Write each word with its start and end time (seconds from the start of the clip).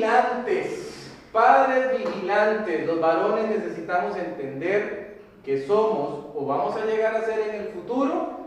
vigilantes, 0.00 1.10
padres 1.30 1.98
vigilantes, 1.98 2.86
los 2.86 3.00
varones 3.00 3.48
necesitamos 3.48 4.16
entender 4.16 5.18
que 5.44 5.66
somos 5.66 6.24
o 6.34 6.46
vamos 6.46 6.74
a 6.76 6.86
llegar 6.86 7.16
a 7.16 7.24
ser 7.24 7.50
en 7.50 7.56
el 7.56 7.68
futuro 7.68 8.40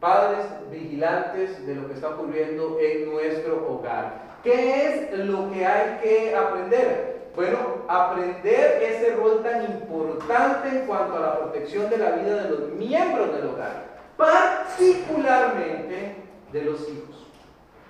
padres 0.00 0.44
vigilantes 0.72 1.64
de 1.66 1.76
lo 1.76 1.86
que 1.86 1.94
está 1.94 2.08
ocurriendo 2.08 2.78
en 2.80 3.12
nuestro 3.12 3.70
hogar. 3.70 4.38
¿Qué 4.42 4.86
es 4.86 5.12
lo 5.18 5.52
que 5.52 5.64
hay 5.66 6.00
que 6.02 6.34
aprender? 6.34 7.28
Bueno, 7.36 7.58
aprender 7.86 8.82
ese 8.82 9.14
rol 9.14 9.44
tan 9.44 9.62
importante 9.64 10.68
en 10.68 10.86
cuanto 10.86 11.16
a 11.16 11.20
la 11.20 11.38
protección 11.38 11.88
de 11.90 11.98
la 11.98 12.10
vida 12.12 12.42
de 12.42 12.50
los 12.50 12.70
miembros 12.70 13.36
del 13.36 13.50
hogar, 13.50 13.84
particularmente 14.16 16.16
de 16.50 16.62
los 16.62 16.80
hijos. 16.88 17.09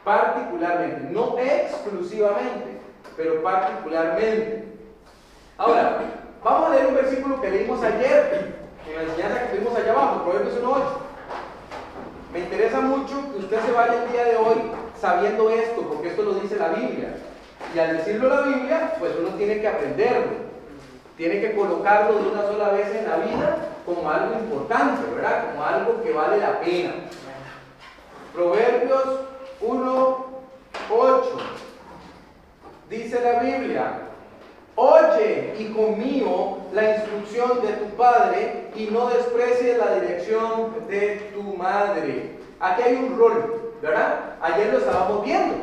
Particularmente, 0.04 1.08
no 1.10 1.36
exclusivamente, 1.38 2.80
pero 3.16 3.42
particularmente. 3.42 4.64
Ahora, 5.58 5.98
vamos 6.42 6.70
a 6.70 6.74
leer 6.74 6.86
un 6.86 6.94
versículo 6.94 7.40
que 7.40 7.50
leímos 7.50 7.82
ayer, 7.82 8.54
en 8.88 8.96
la 8.96 9.02
enseñanza 9.02 9.42
que 9.42 9.56
tuvimos 9.56 9.76
allá 9.76 9.92
abajo, 9.92 10.24
Proverbios 10.24 10.62
1.8. 10.62 10.82
Me 12.32 12.38
interesa 12.40 12.80
mucho 12.80 13.32
que 13.32 13.40
usted 13.40 13.60
se 13.60 13.72
vaya 13.72 14.04
el 14.04 14.12
día 14.12 14.24
de 14.24 14.36
hoy 14.36 14.56
sabiendo 14.98 15.50
esto, 15.50 15.82
porque 15.82 16.08
esto 16.08 16.22
lo 16.22 16.34
dice 16.34 16.56
la 16.56 16.68
Biblia. 16.68 17.16
Y 17.74 17.78
al 17.78 17.98
decirlo 17.98 18.28
la 18.28 18.42
Biblia, 18.42 18.94
pues 18.98 19.12
uno 19.18 19.30
tiene 19.36 19.60
que 19.60 19.68
aprenderlo. 19.68 20.50
Tiene 21.16 21.40
que 21.40 21.54
colocarlo 21.54 22.14
de 22.14 22.28
una 22.30 22.42
sola 22.42 22.70
vez 22.70 22.88
en 22.94 23.08
la 23.08 23.16
vida 23.16 23.56
como 23.84 24.10
algo 24.10 24.34
importante, 24.34 25.02
¿verdad? 25.14 25.50
Como 25.50 25.64
algo 25.64 26.02
que 26.02 26.12
vale 26.12 26.38
la 26.38 26.60
pena. 26.60 26.92
Proverbios 28.32 29.20
1, 29.60 30.26
8. 30.90 31.38
Dice 32.88 33.20
la 33.20 33.40
Biblia, 33.40 33.92
oye, 34.74 35.54
hijo 35.58 35.88
mío, 35.96 36.58
la 36.72 36.96
instrucción 36.96 37.60
de 37.62 37.72
tu 37.74 37.96
padre 37.96 38.70
y 38.74 38.86
no 38.86 39.08
desprecies 39.10 39.78
la 39.78 39.94
dirección 39.94 40.88
de 40.88 41.30
tu 41.34 41.42
madre. 41.42 42.36
Aquí 42.58 42.82
hay 42.82 42.96
un 42.96 43.18
rol, 43.18 43.74
¿verdad? 43.82 44.36
Ayer 44.40 44.72
lo 44.72 44.78
estábamos 44.78 45.24
viendo. 45.24 45.54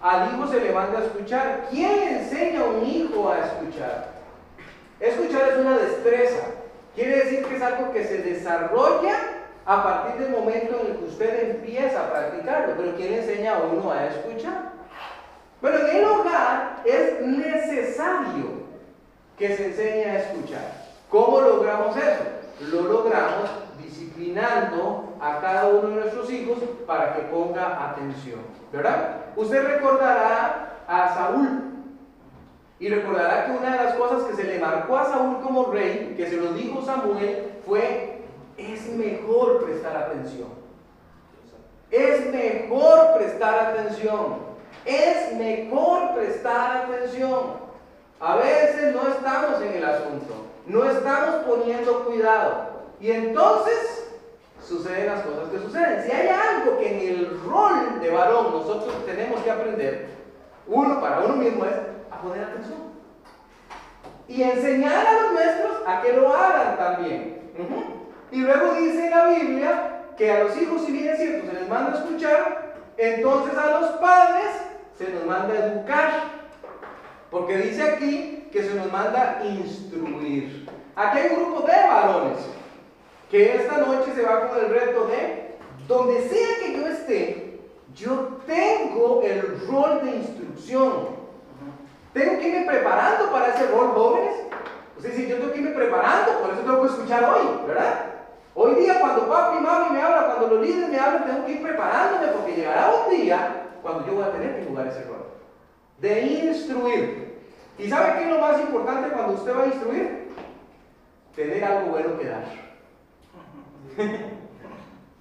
Al 0.00 0.34
hijo 0.34 0.48
se 0.48 0.60
le 0.60 0.72
manda 0.72 0.98
a 0.98 1.04
escuchar. 1.04 1.68
¿Quién 1.70 2.16
enseña 2.16 2.62
a 2.62 2.64
un 2.64 2.84
hijo 2.84 3.30
a 3.30 3.38
escuchar? 3.38 4.08
Escuchar 4.98 5.50
es 5.50 5.58
una 5.58 5.78
destreza. 5.78 6.44
Quiere 6.94 7.24
decir 7.24 7.44
que 7.44 7.56
es 7.56 7.62
algo 7.62 7.92
que 7.92 8.04
se 8.04 8.18
desarrolla 8.18 9.16
a 9.64 9.82
partir 9.82 10.20
del 10.20 10.32
momento 10.32 10.80
en 10.80 10.92
el 10.92 10.96
que 10.98 11.04
usted 11.04 11.50
empieza 11.50 12.00
a 12.00 12.10
practicarlo. 12.10 12.74
Pero 12.76 12.96
¿quién 12.96 13.14
enseña 13.14 13.56
a 13.56 13.62
uno 13.62 13.90
a 13.90 14.06
escuchar? 14.06 14.72
Bueno, 15.60 15.78
en 15.78 15.96
el 15.96 16.04
hogar 16.04 16.82
es 16.84 17.20
necesario 17.20 18.62
que 19.38 19.56
se 19.56 19.66
enseñe 19.66 20.10
a 20.10 20.18
escuchar. 20.18 20.82
¿Cómo 21.08 21.40
logramos 21.40 21.96
eso? 21.96 22.24
Lo 22.70 22.82
logramos 22.82 23.50
disciplinando 23.82 25.16
a 25.20 25.40
cada 25.40 25.68
uno 25.68 25.88
de 25.88 25.94
nuestros 25.96 26.30
hijos 26.30 26.58
para 26.86 27.14
que 27.14 27.22
ponga 27.22 27.90
atención. 27.90 28.40
¿Verdad? 28.72 29.16
Usted 29.36 29.64
recordará 29.64 30.78
a 30.88 31.14
Saúl. 31.14 31.72
Y 32.80 32.88
recordará 32.88 33.46
que 33.46 33.52
una 33.52 33.76
de 33.76 33.84
las 33.84 33.94
cosas 33.94 34.24
que 34.24 34.34
se 34.34 34.44
le 34.44 34.58
marcó 34.58 34.96
a 34.96 35.04
Saúl 35.04 35.40
como 35.40 35.70
rey, 35.70 36.14
que 36.16 36.28
se 36.28 36.36
lo 36.36 36.52
dijo 36.52 36.82
Samuel, 36.82 37.52
fue, 37.64 38.11
es 38.56 38.88
mejor 38.90 39.64
prestar 39.64 39.96
atención. 39.96 40.48
Es 41.90 42.32
mejor 42.32 43.14
prestar 43.18 43.58
atención. 43.58 44.52
Es 44.84 45.34
mejor 45.36 46.14
prestar 46.14 46.84
atención. 46.84 47.62
A 48.18 48.36
veces 48.36 48.94
no 48.94 49.08
estamos 49.08 49.60
en 49.62 49.74
el 49.74 49.84
asunto, 49.84 50.34
no 50.66 50.84
estamos 50.84 51.44
poniendo 51.44 52.04
cuidado. 52.04 52.70
Y 53.00 53.10
entonces 53.10 54.10
suceden 54.62 55.08
las 55.08 55.22
cosas 55.22 55.48
que 55.50 55.58
suceden. 55.58 56.04
Si 56.04 56.12
hay 56.12 56.28
algo 56.28 56.78
que 56.78 56.88
en 56.88 57.14
el 57.16 57.40
rol 57.42 58.00
de 58.00 58.10
varón 58.10 58.52
nosotros 58.52 59.04
tenemos 59.06 59.40
que 59.40 59.50
aprender, 59.50 60.08
uno 60.68 61.00
para 61.00 61.20
uno 61.20 61.34
mismo 61.36 61.64
es 61.64 61.74
a 62.10 62.20
poner 62.22 62.44
atención. 62.44 62.92
Y 64.28 64.42
enseñar 64.42 65.04
a 65.04 65.20
los 65.20 65.32
nuestros 65.32 65.76
a 65.86 66.00
que 66.00 66.12
lo 66.12 66.32
hagan 66.32 66.78
también. 66.78 67.52
Y 68.32 68.38
luego 68.38 68.74
dice 68.74 69.10
la 69.10 69.26
Biblia 69.26 70.04
que 70.16 70.32
a 70.32 70.44
los 70.44 70.56
hijos, 70.56 70.86
si 70.86 70.92
bien 70.92 71.10
es 71.10 71.18
cierto, 71.18 71.50
se 71.50 71.60
les 71.60 71.68
manda 71.68 71.92
a 71.92 72.02
escuchar, 72.02 72.76
entonces 72.96 73.58
a 73.58 73.80
los 73.80 73.90
padres 73.92 74.46
se 74.96 75.10
nos 75.10 75.26
manda 75.26 75.52
a 75.52 75.66
educar. 75.66 76.10
Porque 77.30 77.58
dice 77.58 77.82
aquí 77.82 78.48
que 78.50 78.62
se 78.62 78.74
nos 78.74 78.90
manda 78.90 79.42
instruir. 79.44 80.66
Aquí 80.96 81.18
hay 81.18 81.36
un 81.36 81.44
grupo 81.44 81.66
de 81.66 81.72
varones 81.72 82.38
que 83.30 83.54
esta 83.54 83.78
noche 83.78 84.12
se 84.14 84.22
va 84.22 84.48
con 84.48 84.58
el 84.58 84.70
reto 84.70 85.06
de, 85.06 85.56
donde 85.86 86.26
sea 86.28 86.48
que 86.60 86.74
yo 86.74 86.86
esté, 86.86 87.60
yo 87.94 88.40
tengo 88.46 89.20
el 89.22 89.60
rol 89.68 90.00
de 90.04 90.16
instrucción. 90.16 91.22
Tengo 92.14 92.38
que 92.38 92.48
irme 92.48 92.66
preparando 92.66 93.30
para 93.30 93.54
ese 93.54 93.66
rol, 93.66 93.92
jóvenes. 93.92 94.36
O 94.98 95.02
sea, 95.02 95.10
si 95.12 95.26
yo 95.26 95.36
tengo 95.36 95.52
que 95.52 95.58
irme 95.58 95.70
preparando, 95.72 96.40
por 96.40 96.50
eso 96.50 96.60
tengo 96.60 96.82
que 96.82 96.88
escuchar 96.88 97.24
hoy, 97.24 97.66
¿verdad? 97.66 98.11
Hoy 98.54 98.74
día 98.74 99.00
cuando 99.00 99.28
papi 99.28 99.58
y 99.58 99.60
mami 99.60 99.90
me 99.94 100.02
hablan, 100.02 100.26
cuando 100.26 100.54
los 100.54 100.66
líderes 100.66 100.90
me 100.90 100.98
hablan, 100.98 101.24
tengo 101.24 101.46
que 101.46 101.52
ir 101.52 101.62
preparándome 101.62 102.28
porque 102.28 102.54
llegará 102.54 102.94
un 102.94 103.16
día 103.16 103.68
cuando 103.80 104.06
yo 104.06 104.14
voy 104.14 104.24
a 104.24 104.32
tener 104.32 104.56
que 104.56 104.66
jugar 104.66 104.86
ese 104.88 105.04
rol. 105.04 105.26
De 105.98 106.20
instruir. 106.20 107.40
¿Y 107.78 107.88
sabe 107.88 108.18
qué 108.18 108.24
es 108.24 108.30
lo 108.30 108.38
más 108.40 108.60
importante 108.60 109.08
cuando 109.08 109.34
usted 109.34 109.56
va 109.56 109.62
a 109.62 109.66
instruir? 109.66 110.28
Tener 111.34 111.64
algo 111.64 111.90
bueno 111.90 112.18
que 112.18 112.26
dar. 112.26 112.44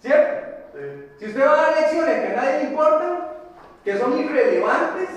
¿Cierto? 0.02 0.42
Si 1.20 1.26
usted 1.26 1.46
va 1.46 1.54
a 1.54 1.62
dar 1.62 1.82
lecciones 1.82 2.20
que 2.20 2.34
a 2.34 2.36
nadie 2.36 2.58
le 2.58 2.64
importan, 2.70 3.28
que 3.86 3.98
son 3.98 4.18
irrelevantes, 4.18 5.10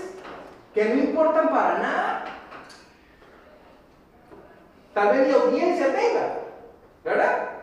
que 0.72 0.84
no 0.84 0.94
importan 0.94 1.48
para 1.48 1.78
nada, 1.78 2.24
tal 4.92 5.08
vez 5.10 5.26
ni 5.26 5.32
audiencia 5.32 5.86
tenga, 5.86 6.38
¿verdad? 7.02 7.53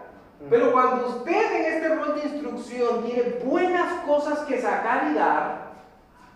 Pero 0.49 0.71
cuando 0.71 1.07
usted 1.07 1.55
en 1.55 1.73
este 1.73 1.95
rol 1.95 2.15
de 2.15 2.27
instrucción 2.27 3.03
tiene 3.03 3.39
buenas 3.43 4.03
cosas 4.05 4.39
que 4.39 4.59
sacar 4.59 5.11
y 5.11 5.15
dar, 5.15 5.71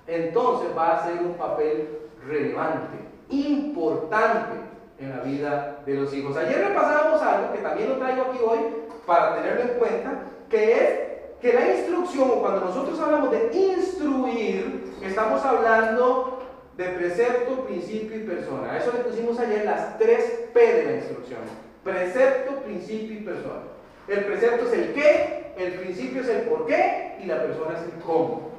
entonces 0.08 0.70
va 0.78 0.98
a 0.98 1.04
ser 1.06 1.18
un 1.22 1.34
papel 1.34 2.00
relevante, 2.26 2.98
importante 3.30 4.60
en 5.00 5.10
la 5.10 5.22
vida 5.22 5.80
de 5.86 5.94
los 5.96 6.14
hijos. 6.14 6.38
Ayer 6.38 6.68
repasábamos 6.68 7.22
algo 7.22 7.54
que 7.54 7.60
también 7.60 7.90
lo 7.90 7.98
traigo 7.98 8.24
aquí 8.24 8.40
hoy 8.46 8.60
para 9.06 9.36
tenerlo 9.36 9.62
en 9.62 9.80
cuenta, 9.80 10.22
que 10.50 10.74
es 10.74 11.00
que 11.42 11.54
la 11.54 11.76
instrucción, 11.76 12.40
cuando 12.40 12.62
nosotros 12.62 13.00
hablamos 13.00 13.32
de 13.32 13.50
instruir, 13.54 14.94
estamos 15.04 15.44
hablando 15.44 16.40
de 16.78 16.86
precepto, 16.86 17.66
principio 17.66 18.18
y 18.18 18.24
persona. 18.24 18.72
A 18.72 18.78
eso 18.78 18.92
le 18.94 19.00
pusimos 19.00 19.40
ayer 19.40 19.66
las 19.66 19.98
tres 19.98 20.50
P 20.54 20.60
de 20.60 20.84
la 20.84 20.98
instrucción. 20.98 21.40
Precepto, 21.84 22.62
principio 22.62 23.20
y 23.20 23.24
persona. 23.24 23.75
El 24.08 24.26
precepto 24.26 24.68
es 24.68 24.74
el 24.74 24.94
qué, 24.94 25.54
el 25.58 25.74
principio 25.74 26.22
es 26.22 26.30
el 26.30 26.42
por 26.44 26.66
qué 26.68 27.18
y 27.22 27.26
la 27.26 27.42
persona 27.42 27.76
es 27.78 27.94
el 27.94 28.02
cómo. 28.02 28.50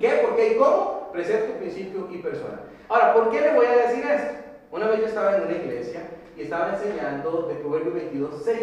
¿Qué, 0.00 0.08
por 0.24 0.36
qué 0.36 0.54
y 0.54 0.56
cómo? 0.56 1.10
Precepto, 1.12 1.58
principio 1.58 2.08
y 2.10 2.18
persona. 2.18 2.60
Ahora, 2.88 3.14
¿por 3.14 3.30
qué 3.30 3.40
le 3.40 3.54
voy 3.54 3.66
a 3.66 3.88
decir 3.88 4.04
esto? 4.04 4.34
Una 4.70 4.88
vez 4.88 5.00
yo 5.00 5.06
estaba 5.06 5.36
en 5.36 5.42
una 5.44 5.52
iglesia 5.52 6.02
y 6.36 6.42
estaba 6.42 6.74
enseñando 6.74 7.42
de 7.42 7.54
Proverbio 7.56 7.92
22, 7.92 8.42
6, 8.44 8.58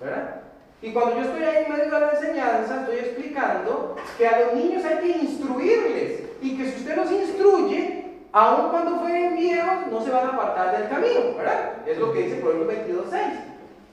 ¿verdad? 0.00 0.42
Y 0.80 0.92
cuando 0.92 1.16
yo 1.16 1.22
estoy 1.22 1.44
ahí 1.44 1.64
en 1.64 1.72
medio 1.72 1.84
de 1.84 1.90
la 1.90 2.10
enseñanza, 2.10 2.80
estoy 2.80 2.98
explicando 2.98 3.96
que 4.18 4.26
a 4.26 4.40
los 4.40 4.54
niños 4.54 4.84
hay 4.84 4.98
que 4.98 5.18
instruirles 5.18 6.22
y 6.40 6.56
que 6.56 6.70
si 6.70 6.80
usted 6.80 6.96
los 6.96 7.10
instruye, 7.12 8.04
aun 8.32 8.70
cuando 8.70 8.98
fueren 8.98 9.36
viejos, 9.36 9.86
no 9.90 10.02
se 10.02 10.10
van 10.10 10.26
a 10.26 10.30
apartar 10.30 10.76
del 10.76 10.88
camino, 10.88 11.36
¿verdad? 11.36 11.86
Es 11.86 11.98
lo 11.98 12.12
que 12.12 12.22
dice 12.22 12.36
Proverbio 12.36 12.66
22, 12.66 13.06
6. 13.10 13.22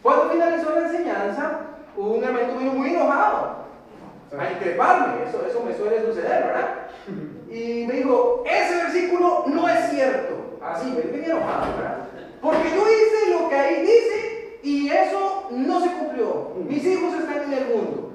Cuando 0.01 0.29
finalizó 0.29 0.71
la 0.71 0.87
enseñanza, 0.87 1.59
un 1.97 2.23
hermano 2.23 2.57
vino 2.57 2.71
muy 2.71 2.89
enojado 2.89 3.59
a 4.37 4.51
increparme, 4.51 5.23
eso, 5.27 5.45
eso 5.45 5.63
me 5.63 5.75
suele 5.75 6.05
suceder, 6.05 6.45
¿verdad? 6.45 6.87
Y 7.49 7.87
me 7.87 7.95
dijo, 7.95 8.43
ese 8.45 8.75
versículo 8.75 9.45
no 9.47 9.67
es 9.67 9.89
cierto. 9.89 10.59
Así, 10.63 10.91
me 10.91 11.01
venía 11.01 11.33
enojado, 11.33 11.75
¿verdad? 11.77 11.97
Porque 12.41 12.69
yo 12.75 12.83
hice 12.87 13.31
lo 13.31 13.49
que 13.49 13.55
ahí 13.55 13.81
dice 13.81 14.59
y 14.61 14.89
eso 14.91 15.47
no 15.49 15.81
se 15.81 15.91
cumplió. 15.93 16.51
Mis 16.55 16.85
hijos 16.85 17.15
están 17.15 17.51
en 17.51 17.53
el 17.53 17.65
mundo. 17.75 18.13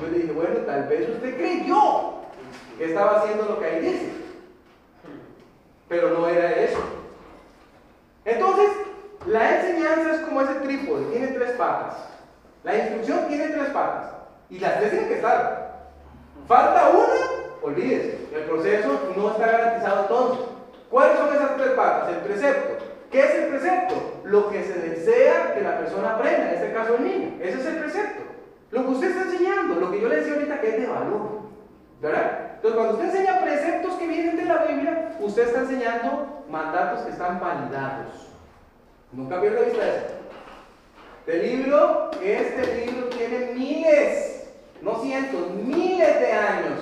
Yo 0.00 0.08
le 0.08 0.18
dije, 0.18 0.32
bueno, 0.32 0.56
tal 0.66 0.88
vez 0.88 1.08
usted 1.08 1.36
creyó 1.36 2.14
que 2.76 2.86
estaba 2.86 3.20
haciendo 3.20 3.44
lo 3.44 3.60
que 3.60 3.64
ahí 3.64 3.80
dice. 3.80 4.12
Pero 5.88 6.10
no 6.10 6.28
era 6.28 6.50
eso. 6.50 6.80
Entonces, 8.24 8.70
la 9.26 9.56
enseñanza 9.56 10.14
es 10.14 10.20
como 10.20 10.42
ese 10.42 10.54
trípode, 10.54 11.06
tiene 11.06 11.28
tres 11.28 11.52
patas. 11.52 11.94
La 12.62 12.76
instrucción 12.76 13.26
tiene 13.28 13.48
tres 13.48 13.68
patas. 13.70 14.12
Y 14.50 14.58
las 14.58 14.78
tres 14.78 14.90
tienen 14.90 15.08
que 15.08 15.16
estar. 15.16 15.88
Falta 16.46 16.90
una, 16.90 17.62
olvídese. 17.62 18.28
El 18.34 18.42
proceso 18.44 19.12
no 19.16 19.30
está 19.30 19.46
garantizado 19.46 20.02
entonces. 20.02 20.46
es 22.10 22.16
el 22.16 22.22
precepto. 22.22 22.84
¿Qué 23.10 23.20
es 23.20 23.34
el 23.34 23.48
precepto? 23.48 23.94
Lo 24.24 24.48
que 24.50 24.64
se 24.64 24.74
desea 24.74 25.54
que 25.54 25.60
la 25.60 25.78
persona 25.78 26.14
aprenda, 26.14 26.48
en 26.48 26.54
este 26.54 26.72
caso 26.72 26.96
el 26.96 27.04
niño. 27.04 27.36
Ese 27.40 27.60
es 27.60 27.66
el 27.66 27.76
precepto. 27.76 28.22
Lo 28.70 28.84
que 28.84 28.90
usted 28.90 29.10
está 29.10 29.22
enseñando, 29.22 29.80
lo 29.80 29.90
que 29.90 30.00
yo 30.00 30.08
le 30.08 30.16
decía 30.16 30.34
ahorita 30.34 30.60
que 30.60 30.68
es 30.68 30.80
de 30.80 30.86
valor. 30.86 31.44
¿Verdad? 32.00 32.40
Entonces, 32.56 32.74
cuando 32.74 32.94
usted 32.94 33.06
enseña 33.06 33.40
preceptos 33.40 33.94
que 33.94 34.06
vienen 34.06 34.36
de 34.36 34.44
la 34.44 34.64
Biblia, 34.64 35.16
usted 35.20 35.46
está 35.46 35.60
enseñando 35.60 36.44
mandatos 36.50 37.00
que 37.00 37.10
están 37.12 37.40
validados. 37.40 38.33
Nunca 39.14 39.40
pierda 39.40 39.60
vista 39.60 39.88
eso. 39.88 40.06
Este 41.26 41.42
libro, 41.42 42.10
este 42.22 42.84
libro 42.84 43.06
tiene 43.06 43.52
miles, 43.54 44.48
no 44.82 44.96
cientos, 45.00 45.50
miles 45.50 46.20
de 46.20 46.32
años. 46.32 46.80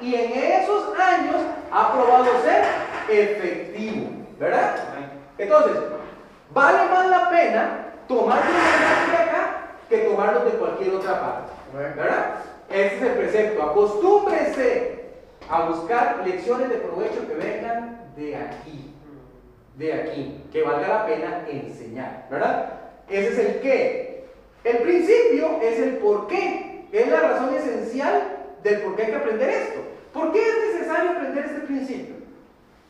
Y 0.00 0.14
en 0.14 0.32
esos 0.32 0.98
años 0.98 1.36
ha 1.70 1.92
probado 1.92 2.26
ser 2.42 2.64
efectivo. 3.08 4.10
¿Verdad? 4.38 4.76
Entonces, 5.38 5.76
vale 6.52 6.88
más 6.90 7.08
la 7.08 7.30
pena 7.30 7.86
tomar 8.08 8.42
de 8.42 9.16
acá 9.16 9.76
que 9.88 9.98
tomarlo 9.98 10.44
de 10.44 10.50
cualquier 10.52 10.94
otra 10.94 11.20
parte. 11.20 11.52
¿Verdad? 11.72 12.36
Ese 12.70 12.96
es 12.96 13.02
el 13.02 13.12
precepto. 13.12 13.62
Acostúmbrese 13.62 15.04
a 15.48 15.62
buscar 15.66 16.22
lecciones 16.26 16.68
de 16.70 16.76
provecho 16.76 17.28
que 17.28 17.34
vengan 17.34 18.12
de 18.16 18.36
aquí. 18.36 18.93
De 19.76 19.92
aquí. 19.92 20.44
Que 20.52 20.62
valga 20.62 20.88
la 20.88 21.06
pena 21.06 21.44
enseñar. 21.48 22.26
¿Verdad? 22.30 22.80
Ese 23.08 23.28
es 23.28 23.38
el 23.38 23.60
qué. 23.60 24.24
El 24.64 24.78
principio 24.78 25.60
es 25.62 25.78
el 25.78 25.96
por 25.98 26.26
qué. 26.26 26.86
Es 26.92 27.08
la 27.08 27.20
razón 27.20 27.54
esencial 27.54 28.22
del 28.62 28.82
por 28.82 28.96
qué 28.96 29.02
hay 29.02 29.10
que 29.10 29.16
aprender 29.16 29.48
esto. 29.50 29.80
¿Por 30.12 30.32
qué 30.32 30.40
es 30.40 30.74
necesario 30.74 31.10
aprender 31.10 31.44
este 31.44 31.60
principio? 31.60 32.14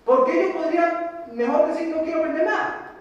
¿Por 0.05 0.27
qué 0.27 0.49
yo 0.49 0.63
podría 0.63 1.25
mejor 1.33 1.69
decir 1.69 1.89
no 1.89 2.03
quiero 2.03 2.21
aprender 2.21 2.47
nada? 2.47 2.93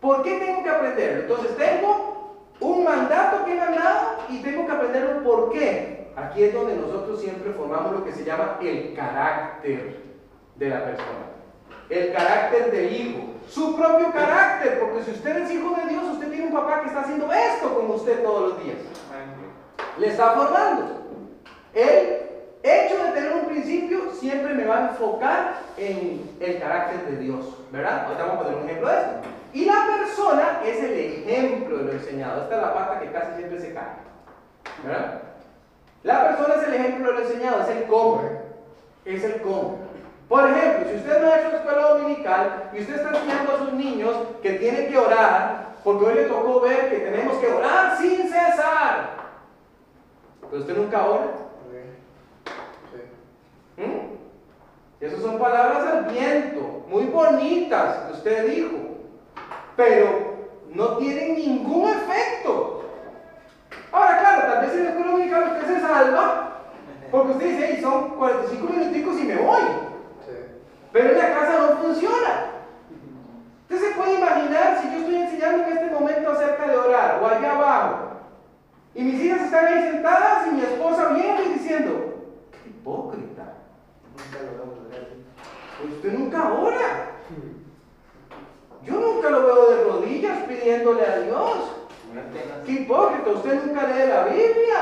¿Por 0.00 0.22
qué 0.24 0.38
tengo 0.40 0.64
que 0.64 0.68
aprenderlo? 0.68 1.22
Entonces 1.22 1.56
tengo 1.56 2.36
un 2.58 2.84
mandato 2.84 3.44
que 3.44 3.52
he 3.52 3.56
ganado 3.56 4.16
y 4.28 4.42
tengo 4.42 4.66
que 4.66 4.72
aprenderlo 4.72 5.22
por 5.22 5.52
qué. 5.52 6.08
Aquí 6.16 6.42
es 6.42 6.52
donde 6.52 6.76
nosotros 6.76 7.20
siempre 7.20 7.52
formamos 7.52 7.92
lo 7.92 8.04
que 8.04 8.12
se 8.12 8.24
llama 8.24 8.58
el 8.60 8.94
carácter 8.94 9.96
de 10.56 10.68
la 10.68 10.84
persona. 10.84 11.31
El 11.88 12.12
carácter 12.12 12.70
del 12.70 12.92
hijo. 12.92 13.20
Su 13.48 13.76
propio 13.76 14.10
carácter, 14.12 14.80
porque 14.80 15.04
si 15.04 15.10
usted 15.10 15.36
es 15.38 15.50
hijo 15.50 15.76
de 15.76 15.88
Dios, 15.90 16.04
usted 16.04 16.28
tiene 16.28 16.46
un 16.46 16.52
papá 16.52 16.80
que 16.80 16.88
está 16.88 17.00
haciendo 17.00 17.30
esto 17.32 17.74
con 17.74 17.90
usted 17.90 18.22
todos 18.22 18.52
los 18.52 18.64
días. 18.64 18.78
Le 19.98 20.06
está 20.08 20.30
formando. 20.32 21.02
El 21.74 22.22
hecho 22.62 23.04
de 23.04 23.10
tener 23.12 23.32
un 23.32 23.46
principio 23.46 24.10
siempre 24.12 24.54
me 24.54 24.64
va 24.64 24.76
a 24.76 24.88
enfocar 24.90 25.54
en 25.76 26.30
el 26.40 26.60
carácter 26.60 27.10
de 27.10 27.16
Dios. 27.18 27.44
¿Verdad? 27.70 28.06
Ahorita 28.06 28.24
vamos 28.24 28.40
a 28.40 28.44
poner 28.44 28.58
un 28.58 28.68
ejemplo 28.68 28.88
de 28.88 28.96
esto. 28.96 29.12
Y 29.52 29.64
la 29.66 29.86
persona 29.98 30.60
es 30.64 30.82
el 30.82 30.92
ejemplo 30.92 31.78
de 31.78 31.84
lo 31.84 31.92
enseñado. 31.92 32.42
Esta 32.42 32.56
es 32.56 32.62
la 32.62 32.74
pata 32.74 33.00
que 33.00 33.12
casi 33.12 33.36
siempre 33.36 33.60
se 33.60 33.74
cae. 33.74 33.96
¿Verdad? 34.84 35.22
La 36.02 36.28
persona 36.28 36.54
es 36.54 36.68
el 36.68 36.74
ejemplo 36.74 37.12
de 37.12 37.18
lo 37.18 37.26
enseñado, 37.26 37.62
es 37.62 37.68
el 37.68 37.84
cómo. 37.84 38.22
Es 39.04 39.24
el 39.24 39.42
cómo. 39.42 39.78
Por 40.32 40.48
ejemplo, 40.48 40.88
si 40.88 40.96
usted 40.96 41.20
no 41.20 41.30
ha 41.30 41.40
hecho 41.40 41.56
escuela 41.56 41.88
dominical 41.88 42.70
y 42.72 42.80
usted 42.80 42.94
está 42.94 43.10
enseñando 43.10 43.52
a 43.52 43.58
sus 43.58 43.72
niños 43.74 44.16
que 44.40 44.52
tienen 44.52 44.90
que 44.90 44.96
orar, 44.96 45.74
porque 45.84 46.06
hoy 46.06 46.14
le 46.14 46.24
tocó 46.24 46.58
ver 46.60 46.88
que 46.88 47.00
tenemos 47.00 47.36
que 47.36 47.48
orar 47.48 47.98
sin 47.98 48.22
cesar. 48.30 49.10
Pero 50.40 50.62
usted 50.62 50.74
nunca 50.74 51.06
ora. 51.06 51.26
¿Mm? 53.76 55.04
Esas 55.04 55.20
son 55.20 55.38
palabras 55.38 55.86
al 55.86 56.04
viento, 56.06 56.86
muy 56.88 57.04
bonitas 57.08 57.96
que 58.06 58.12
usted 58.14 58.46
dijo, 58.48 58.78
pero 59.76 60.08
no 60.70 60.96
tienen 60.96 61.34
ningún 61.34 61.90
efecto. 61.90 62.86
Ahora, 63.92 64.18
claro, 64.18 64.50
tal 64.50 64.64
vez 64.64 64.76
en 64.76 64.84
la 64.84 64.90
escuela 64.92 65.12
dominical 65.12 65.58
usted 65.58 65.74
se 65.74 65.80
salva, 65.82 66.62
porque 67.10 67.32
usted 67.32 67.46
dice, 67.50 67.68
hey, 67.70 67.78
son 67.82 68.08
45 68.16 68.72
minuticos 68.72 69.20
y 69.20 69.24
me 69.24 69.36
voy. 69.36 69.91
Pero 70.92 71.10
en 71.10 71.18
la 71.18 71.34
casa 71.34 71.58
no 71.58 71.76
funciona. 71.78 72.50
Usted 73.62 73.88
se 73.88 73.94
puede 73.94 74.14
imaginar 74.14 74.78
si 74.80 74.90
yo 74.90 74.98
estoy 74.98 75.16
enseñando 75.16 75.64
en 75.64 75.72
este 75.72 75.90
momento 75.90 76.30
acerca 76.30 76.66
de 76.66 76.76
orar, 76.76 77.20
o 77.22 77.26
allá 77.26 77.52
abajo, 77.52 77.96
y 78.94 79.02
mis 79.02 79.22
hijas 79.22 79.42
están 79.42 79.66
ahí 79.66 79.90
sentadas 79.90 80.46
y 80.46 80.50
mi 80.50 80.60
esposa 80.60 81.08
viene 81.14 81.44
y 81.44 81.52
diciendo, 81.54 82.26
qué 82.50 82.68
hipócrita. 82.68 83.54
Pues 85.80 85.94
usted 85.94 86.12
nunca 86.12 86.52
ora. 86.52 87.08
Yo 88.84 88.94
nunca 88.94 89.30
lo 89.30 89.42
veo 89.46 89.70
de 89.70 89.84
rodillas 89.84 90.38
pidiéndole 90.46 91.06
a 91.06 91.18
Dios. 91.20 91.56
Qué 92.66 92.72
hipócrita, 92.72 93.30
usted 93.30 93.64
nunca 93.64 93.86
lee 93.86 94.08
la 94.08 94.24
Biblia, 94.24 94.78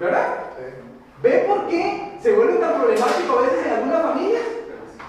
¿verdad? 0.00 0.28
¿Ve 1.22 1.44
por 1.46 1.68
qué 1.68 2.18
se 2.20 2.32
vuelve 2.32 2.54
tan 2.54 2.74
problemático 2.74 3.38
a 3.38 3.42
veces 3.42 3.66
en 3.66 3.72
algunas 3.72 4.02
familias? 4.02 4.42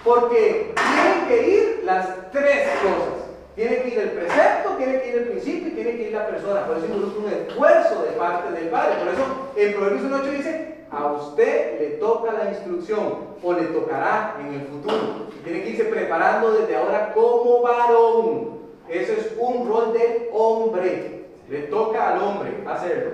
Porque 0.10 0.74
tienen 0.74 1.28
que 1.28 1.50
ir 1.50 1.82
las 1.86 2.32
tres 2.32 2.68
cosas. 2.82 3.30
Tiene 3.54 3.84
que 3.84 3.90
ir 3.90 4.00
el 4.00 4.10
precepto, 4.10 4.70
tiene 4.78 5.02
que 5.02 5.10
ir 5.10 5.16
el 5.18 5.28
principio 5.30 5.68
y 5.68 5.72
tiene 5.72 5.92
que 5.92 6.08
ir 6.08 6.14
la 6.14 6.26
persona. 6.26 6.66
Por 6.66 6.78
eso 6.78 6.88
involucra 6.88 7.20
un 7.20 7.32
esfuerzo 7.32 8.02
de 8.02 8.12
parte 8.14 8.60
del 8.60 8.70
Padre. 8.70 8.96
Por 8.96 9.14
eso 9.14 9.24
en 9.56 9.74
Proverbios 9.76 10.12
1.8 10.12 10.32
dice, 10.32 10.76
a 10.90 11.06
usted 11.12 11.80
le 11.80 11.88
toca 11.98 12.34
la 12.34 12.50
instrucción 12.50 13.20
o 13.44 13.54
le 13.54 13.66
tocará 13.66 14.38
en 14.40 14.54
el 14.56 14.62
futuro. 14.62 15.28
tiene 15.44 15.62
que 15.62 15.70
irse 15.70 15.84
preparando 15.84 16.54
desde 16.54 16.76
ahora 16.76 17.14
como 17.14 17.62
varón. 17.62 18.60
Eso 18.90 19.14
es 19.14 19.34
un 19.38 19.70
rol 19.70 19.94
del 19.94 20.30
hombre. 20.34 21.26
Le 21.50 21.60
toca 21.68 22.14
al 22.16 22.24
hombre 22.24 22.64
hacerlo. 22.66 23.12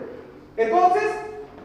Entonces, 0.55 1.11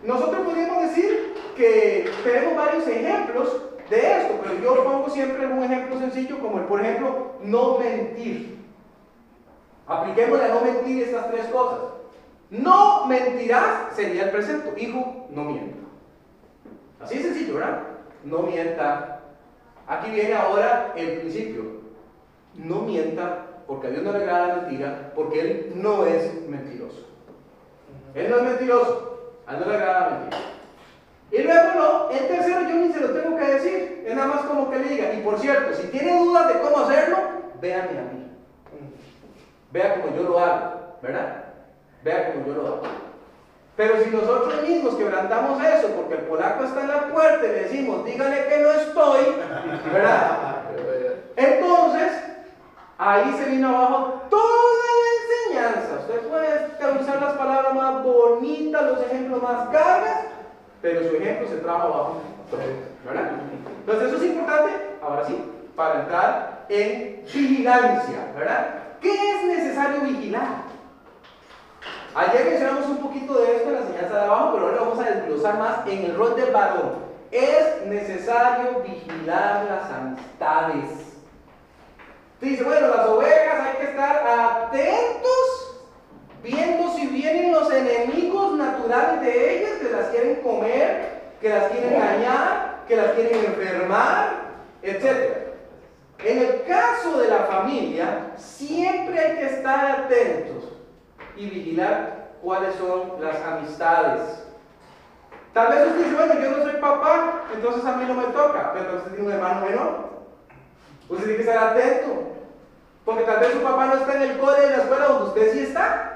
nosotros 0.03 0.41
podríamos 0.45 0.83
decir 0.83 1.35
que 1.57 2.11
tenemos 2.25 2.57
varios 2.57 2.89
ejemplos 2.89 3.71
de 3.91 4.19
esto, 4.19 4.41
pero 4.43 4.55
yo 4.61 4.85
pongo 4.85 5.11
siempre 5.11 5.47
un 5.47 5.63
ejemplo 5.65 5.99
sencillo 5.99 6.39
como 6.39 6.59
el, 6.59 6.65
por 6.65 6.81
ejemplo, 6.81 7.33
no 7.43 7.79
mentir. 7.79 8.59
Apliquemos 9.87 10.41
a 10.41 10.49
no 10.49 10.61
mentir 10.61 11.03
estas 11.03 11.31
tres 11.31 11.47
cosas. 11.47 11.81
No 12.51 13.07
mentirás 13.07 13.95
sería 13.95 14.25
el 14.25 14.31
precepto. 14.31 14.79
Hijo, 14.79 15.27
no 15.31 15.45
mienta. 15.45 15.77
Así 17.01 17.19
sencillo, 17.19 17.55
¿verdad? 17.55 17.83
No 18.25 18.39
mienta. 18.39 19.21
Aquí 19.87 20.11
viene 20.11 20.35
ahora 20.35 20.93
el 20.97 21.19
principio. 21.19 21.81
No 22.55 22.83
mienta 22.83 23.47
porque 23.67 23.87
a 23.87 23.91
Dios 23.91 24.03
no 24.03 24.13
le 24.13 24.19
agrada 24.19 24.47
la 24.49 24.57
mentira, 24.57 25.13
porque 25.15 25.41
Él 25.41 25.73
no 25.77 26.05
es 26.05 26.49
mentiroso. 26.49 27.07
Él 28.15 28.29
no 28.29 28.39
es 28.39 28.43
mentiroso, 28.43 29.33
a 29.47 29.55
Él 29.55 29.61
no 29.61 29.67
le 29.67 29.75
agrada 29.77 30.01
la 30.01 30.19
mentira. 30.19 30.39
Y 31.33 31.43
luego 31.43 31.69
no, 31.75 32.11
el 32.11 32.27
tercero 32.27 32.61
yo 32.63 32.77
ni 32.77 32.93
se 32.93 33.01
lo 33.01 33.11
tengo 33.11 33.37
que 33.37 33.45
decir, 33.45 34.05
es 34.07 34.15
nada 34.15 34.29
más 34.29 34.45
como 34.47 34.71
que 34.71 34.79
le 34.79 34.89
diga. 34.89 35.13
Y 35.15 35.23
por 35.23 35.39
cierto, 35.39 35.75
si 35.75 35.87
tiene 35.89 36.19
dudas 36.19 36.49
de 36.49 36.61
cómo 36.61 36.79
hacerlo, 36.81 37.19
véanme 37.61 37.99
a 37.99 38.03
mí. 38.03 38.27
Vea 39.71 40.01
como 40.01 40.17
yo 40.17 40.23
lo 40.25 40.39
hago, 40.39 40.97
¿verdad? 41.01 41.45
Vea 42.03 42.33
como 42.33 42.47
yo 42.47 42.55
lo 42.55 42.67
hago. 42.67 42.83
Pero 43.77 44.03
si 44.03 44.11
nosotros 44.11 44.63
mismos 44.63 44.97
quebrantamos 44.97 45.63
eso, 45.63 45.89
porque 45.95 46.15
el 46.15 46.23
polaco 46.23 46.65
está 46.65 46.81
en 46.81 46.89
la 46.89 47.09
puerta 47.09 47.47
y 47.47 47.49
le 47.49 47.63
decimos, 47.63 48.05
dígale 48.05 48.47
que 48.49 48.59
no 48.59 48.71
estoy, 48.73 49.37
¿verdad? 49.93 50.65
Entonces, 51.37 52.13
Ahí 53.03 53.35
se 53.39 53.47
vino 53.47 53.71
abajo 53.71 54.21
toda 54.29 54.45
la 55.01 55.63
enseñanza. 55.63 56.01
Usted 56.01 56.21
puede 56.29 57.01
usar 57.01 57.23
las 57.23 57.33
palabras 57.33 57.75
más 57.75 58.05
bonitas, 58.05 58.83
los 58.83 59.01
ejemplos 59.07 59.43
más 59.43 59.71
cargas, 59.71 60.27
pero 60.83 61.09
su 61.09 61.17
ejemplo 61.17 61.49
se 61.49 61.57
trajo 61.57 61.83
abajo. 61.83 62.23
¿Verdad? 63.05 63.33
Entonces 63.81 64.09
eso 64.09 64.17
es 64.17 64.31
importante, 64.31 64.73
ahora 65.03 65.25
sí, 65.27 65.43
para 65.77 66.01
entrar 66.01 66.67
en 66.69 67.23
vigilancia, 67.33 68.33
¿verdad? 68.37 68.67
¿Qué 69.01 69.11
es 69.11 69.45
necesario 69.45 70.01
vigilar? 70.03 70.71
Ayer 72.15 72.45
mencionamos 72.45 72.87
un 72.87 72.99
poquito 72.99 73.41
de 73.41 73.57
esto 73.57 73.69
en 73.69 73.75
la 73.75 73.81
enseñanza 73.81 74.15
de 74.17 74.25
abajo, 74.25 74.51
pero 74.53 74.67
ahora 74.67 74.81
vamos 74.81 74.99
a 74.99 75.11
desglosar 75.11 75.59
más 75.59 75.87
en 75.87 76.05
el 76.05 76.17
rol 76.17 76.37
del 76.37 76.51
varón. 76.51 77.11
Es 77.31 77.87
necesario 77.87 78.81
vigilar 78.83 79.65
las 79.67 79.91
amistades 79.93 81.11
Dice, 82.41 82.65
bueno, 82.65 82.89
las 82.89 83.07
ovejas 83.07 83.67
hay 83.67 83.77
que 83.77 83.91
estar 83.91 84.27
atentos, 84.27 85.83
viendo 86.43 86.91
si 86.95 87.07
vienen 87.09 87.53
los 87.53 87.71
enemigos 87.71 88.57
naturales 88.57 89.21
de 89.21 89.59
ellas, 89.59 89.73
que 89.79 89.91
las 89.91 90.10
quieren 90.21 90.43
comer, 90.43 91.21
que 91.41 91.49
las 91.49 91.71
quieren 91.71 91.95
engañar, 91.95 92.85
que 92.87 92.97
las 92.97 93.13
quieren 93.13 93.45
enfermar, 93.45 94.51
etc. 94.83 95.37
En 96.19 96.39
el 96.39 96.63
caso 96.65 97.19
de 97.19 97.29
la 97.29 97.39
familia, 97.45 98.33
siempre 98.37 99.19
hay 99.19 99.37
que 99.37 99.47
estar 99.47 100.03
atentos 100.03 100.73
y 101.37 101.47
vigilar 101.49 102.29
cuáles 102.43 102.75
son 102.75 103.21
las 103.21 103.41
amistades. 103.43 104.21
Tal 105.55 105.69
vez 105.69 105.87
usted 105.87 106.05
dice, 106.05 106.17
bueno, 106.17 106.41
yo 106.41 106.51
no 106.51 106.63
soy 106.63 106.81
papá, 106.81 107.43
entonces 107.55 107.85
a 107.85 107.97
mí 107.97 108.05
no 108.07 108.15
me 108.15 108.33
toca, 108.33 108.73
pero 108.73 108.99
usted 108.99 109.13
tiene 109.13 109.27
un 109.27 109.33
hermano 109.33 109.67
menor 109.67 110.11
Usted 111.09 111.25
tiene 111.25 111.43
que 111.43 111.51
estar 111.51 111.69
atento. 111.71 112.23
Porque 113.05 113.25
tal 113.25 113.41
vez 113.41 113.53
su 113.53 113.61
papá 113.61 113.87
no 113.87 113.95
está 113.95 114.15
en 114.15 114.31
el 114.31 114.39
cole 114.39 114.65
en 114.65 114.71
la 114.71 114.77
escuela 114.77 115.07
donde 115.07 115.29
usted 115.31 115.53
sí 115.53 115.59
está. 115.61 116.10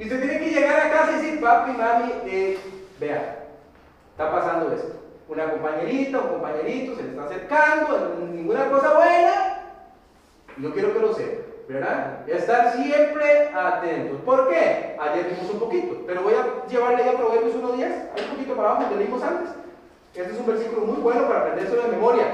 Y 0.00 0.04
usted 0.04 0.18
tiene 0.18 0.38
que 0.38 0.50
llegar 0.50 0.80
a 0.80 0.90
casa 0.90 1.12
y 1.12 1.14
decir, 1.16 1.40
papi, 1.42 1.72
mami, 1.72 2.10
eh, 2.24 2.58
vea, 2.98 3.44
está 4.12 4.32
pasando 4.32 4.72
esto. 4.72 4.94
Una 5.28 5.50
compañerita, 5.50 6.20
un 6.20 6.28
compañerito 6.28 6.96
se 6.96 7.02
le 7.02 7.10
está 7.10 7.24
acercando, 7.24 8.16
ninguna 8.32 8.70
cosa 8.70 8.94
buena. 8.94 9.62
Y 10.56 10.62
yo 10.62 10.72
quiero 10.72 10.94
que 10.94 11.00
lo 11.00 11.12
sepa, 11.12 11.42
¿verdad? 11.68 12.26
Estar 12.26 12.72
siempre 12.76 13.50
atentos. 13.54 14.22
¿Por 14.22 14.48
qué? 14.48 14.96
Ayer 14.98 15.34
vimos 15.34 15.52
un 15.52 15.60
poquito, 15.60 16.02
pero 16.06 16.22
voy 16.22 16.32
a 16.32 16.66
llevarle 16.66 17.04
ya 17.04 17.10
a 17.10 17.16
Proverbios 17.18 17.56
1.10, 17.56 18.22
un 18.22 18.36
poquito 18.36 18.56
para 18.56 18.70
abajo, 18.70 18.88
que 18.88 18.96
leímos 18.96 19.22
antes. 19.22 19.50
Este 20.14 20.32
es 20.32 20.40
un 20.40 20.46
versículo 20.46 20.86
muy 20.86 21.02
bueno 21.02 21.28
para 21.28 21.40
aprenderlo 21.40 21.82
de 21.82 21.88
memoria. 21.88 22.24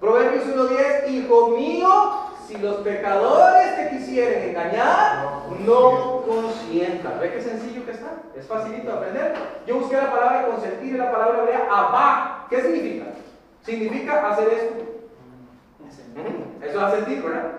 Proverbios 0.00 0.46
1.10, 0.46 1.10
hijo 1.10 1.48
mío, 1.48 2.23
si 2.46 2.58
los 2.58 2.76
pecadores 2.76 3.76
te 3.76 3.96
quisieren 3.96 4.50
engañar, 4.50 5.44
no 5.60 6.22
consientan. 6.26 7.18
¿Ve 7.20 7.32
qué 7.32 7.40
sencillo 7.40 7.84
que 7.84 7.92
está? 7.92 8.22
Es 8.36 8.46
facilito 8.46 8.92
aprender. 8.92 9.34
Yo 9.66 9.78
busqué 9.78 9.96
la 9.96 10.10
palabra 10.10 10.46
consentir 10.46 10.94
y 10.94 10.98
la 10.98 11.10
palabra 11.10 11.42
hebrea 11.42 11.66
abá. 11.70 12.46
¿Qué 12.50 12.60
significa? 12.60 13.06
Significa 13.62 14.28
hacer 14.30 14.48
esto. 14.48 14.84
Eso 16.62 16.86
es 16.86 16.94
sentir, 16.94 17.22
¿verdad? 17.22 17.52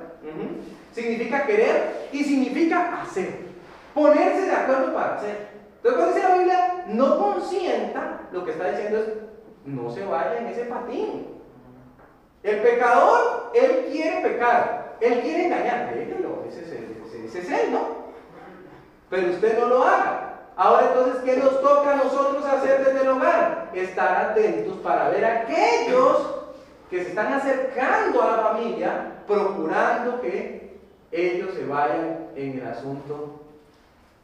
Significa 0.92 1.46
querer 1.46 2.10
y 2.12 2.24
significa 2.24 3.02
hacer. 3.02 3.46
Ponerse 3.94 4.48
de 4.48 4.56
acuerdo 4.56 4.94
para 4.94 5.16
hacer. 5.16 5.48
Entonces 5.78 6.00
cuando 6.00 6.16
dice 6.16 6.28
la 6.28 6.36
Biblia, 6.36 6.86
no 6.88 7.18
consienta, 7.18 8.22
lo 8.32 8.44
que 8.44 8.52
está 8.52 8.72
diciendo 8.72 9.00
es, 9.00 9.08
no 9.66 9.90
se 9.90 10.06
vaya 10.06 10.40
en 10.40 10.48
ese 10.48 10.66
patín. 10.66 11.35
El 12.46 12.62
pecador, 12.62 13.50
él 13.56 13.88
quiere 13.92 14.22
pecar, 14.22 14.98
él 15.02 15.22
quiere 15.22 15.46
engañar, 15.46 15.96
déjelo, 15.96 16.44
ese 16.48 16.62
es, 17.40 17.50
él, 17.50 17.72
¿no? 17.72 18.06
Pero 19.10 19.32
usted 19.32 19.58
no 19.58 19.66
lo 19.66 19.84
haga. 19.84 20.42
Ahora 20.56 20.90
entonces, 20.90 21.24
¿qué 21.24 21.38
nos 21.38 21.60
toca 21.60 21.94
a 21.94 21.96
nosotros 21.96 22.46
hacer 22.46 22.86
desde 22.86 23.02
el 23.02 23.08
hogar? 23.08 23.72
Estar 23.74 24.30
atentos 24.30 24.78
para 24.78 25.10
ver 25.10 25.26
a 25.26 25.42
aquellos 25.42 26.36
que 26.92 27.02
se 27.02 27.10
están 27.10 27.34
acercando 27.34 28.22
a 28.22 28.38
la 28.38 28.44
familia, 28.44 29.24
procurando 29.26 30.22
que 30.22 30.78
ellos 31.12 31.52
se 31.56 31.66
vayan 31.66 32.28
en 32.36 32.60
el 32.60 32.68
asunto 32.68 33.42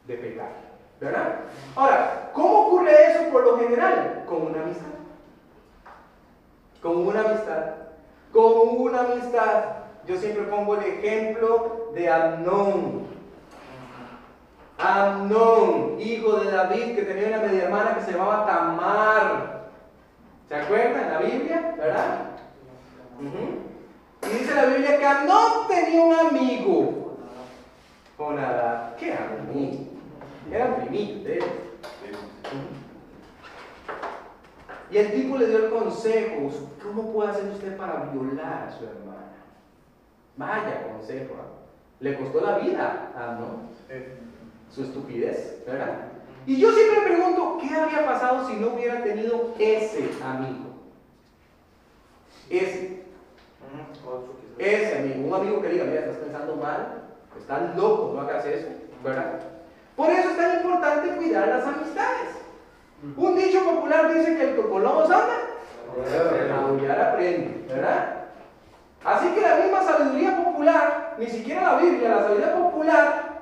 de 0.06 0.14
pecar. 0.14 0.52
¿Verdad? 1.00 1.40
Ahora, 1.74 2.30
¿cómo 2.32 2.68
ocurre 2.68 2.92
eso 3.10 3.32
por 3.32 3.42
lo 3.42 3.58
general? 3.58 4.22
Con 4.28 4.42
una 4.42 4.62
amistad. 4.62 4.86
Con 6.80 6.98
una 7.08 7.20
amistad 7.22 7.81
con 8.32 8.80
una 8.80 9.00
amistad. 9.00 9.64
Yo 10.06 10.16
siempre 10.16 10.44
pongo 10.44 10.74
el 10.76 10.84
ejemplo 10.84 11.90
de 11.94 12.08
Amnón. 12.08 13.02
Amnón, 14.78 16.00
hijo 16.00 16.40
de 16.40 16.50
David, 16.50 16.96
que 16.96 17.02
tenía 17.02 17.28
una 17.28 17.46
media 17.46 17.64
hermana 17.64 17.94
que 17.94 18.04
se 18.04 18.12
llamaba 18.12 18.46
Tamar. 18.46 19.70
¿Se 20.48 20.54
acuerdan 20.56 21.04
en 21.04 21.12
la 21.12 21.18
Biblia? 21.20 21.74
¿Verdad? 21.78 22.18
Y 24.22 24.38
dice 24.38 24.54
la 24.54 24.64
Biblia 24.64 24.98
que 24.98 25.06
Amnón 25.06 25.68
tenía 25.68 26.02
un 26.02 26.14
amigo. 26.14 27.16
nada 28.18 28.96
¿Qué 28.98 29.12
amigo? 29.12 29.84
Era 30.50 30.76
primitos 30.76 31.24
de 31.24 31.38
él. 31.38 31.44
Y 34.90 34.98
el 34.98 35.12
tipo 35.12 35.38
le 35.38 35.46
dio 35.46 35.64
el 35.64 35.70
consejo, 35.70 36.50
¿cómo 36.82 37.12
puede 37.12 37.30
hacer 37.30 37.50
usted 37.50 37.76
para 37.76 38.10
violar 38.12 38.68
a 38.68 38.70
su 38.70 38.84
hermana? 38.84 39.32
Vaya 40.36 40.88
consejo, 40.88 41.34
¿ah? 41.38 41.62
le 42.00 42.18
costó 42.18 42.40
la 42.40 42.58
vida 42.58 43.12
ah, 43.16 43.38
¿no? 43.38 43.72
Su 44.74 44.82
estupidez, 44.82 45.62
¿verdad? 45.66 46.08
Y 46.46 46.58
yo 46.58 46.72
siempre 46.72 47.02
pregunto, 47.02 47.58
¿qué 47.60 47.74
habría 47.74 48.06
pasado 48.06 48.48
si 48.48 48.56
no 48.56 48.68
hubiera 48.68 49.02
tenido 49.02 49.54
ese 49.58 50.10
amigo? 50.24 50.70
Ese. 52.50 53.02
Ese 54.58 54.98
amigo, 54.98 55.28
un 55.28 55.34
amigo 55.34 55.62
que 55.62 55.68
diga, 55.68 55.84
mira, 55.84 56.00
estás 56.00 56.16
pensando 56.16 56.56
mal, 56.56 57.04
estás 57.38 57.76
loco, 57.76 58.12
no 58.14 58.20
hagas 58.20 58.44
eso, 58.46 58.68
¿verdad? 59.02 59.40
Por 59.96 60.10
eso 60.10 60.30
es 60.30 60.36
tan 60.36 60.56
importante 60.56 61.16
cuidar 61.16 61.48
las 61.48 61.64
amistades. 61.64 62.30
Un 63.16 63.36
dicho 63.36 63.64
popular 63.64 64.14
dice 64.14 64.36
que 64.36 64.50
el 64.50 64.56
que 64.56 64.62
con 64.62 64.82
lobos 64.82 65.10
aprende, 67.00 67.64
¿verdad? 67.68 68.14
Así 69.04 69.28
que 69.34 69.40
la 69.40 69.56
misma 69.56 69.82
sabiduría 69.82 70.36
popular, 70.36 71.14
ni 71.18 71.26
siquiera 71.26 71.62
la 71.62 71.78
Biblia, 71.78 72.08
la 72.08 72.22
sabiduría 72.22 72.54
popular, 72.54 73.32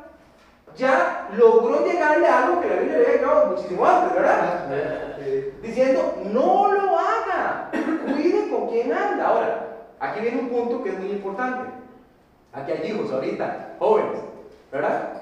ya 0.76 1.28
logró 1.37 1.85
llegarle 1.85 2.26
a 2.26 2.45
algo 2.45 2.61
que 2.61 2.69
la 2.69 2.76
Biblia 2.76 2.97
había 2.97 3.12
llegado 3.12 3.47
muchísimo 3.47 3.85
antes, 3.85 4.14
¿verdad? 4.14 4.66
Diciendo, 5.62 6.14
no 6.33 6.73
lo 6.73 6.99
haga, 6.99 7.71
cuide 8.04 8.49
con 8.49 8.69
quién 8.69 8.92
anda. 8.92 9.26
Ahora, 9.26 9.66
aquí 10.00 10.21
viene 10.21 10.40
un 10.40 10.49
punto 10.49 10.83
que 10.83 10.90
es 10.90 10.99
muy 10.99 11.11
importante. 11.11 11.71
Aquí 12.52 12.73
hay 12.73 12.90
hijos 12.90 13.12
ahorita, 13.12 13.75
jóvenes, 13.78 14.21
¿verdad? 14.73 15.12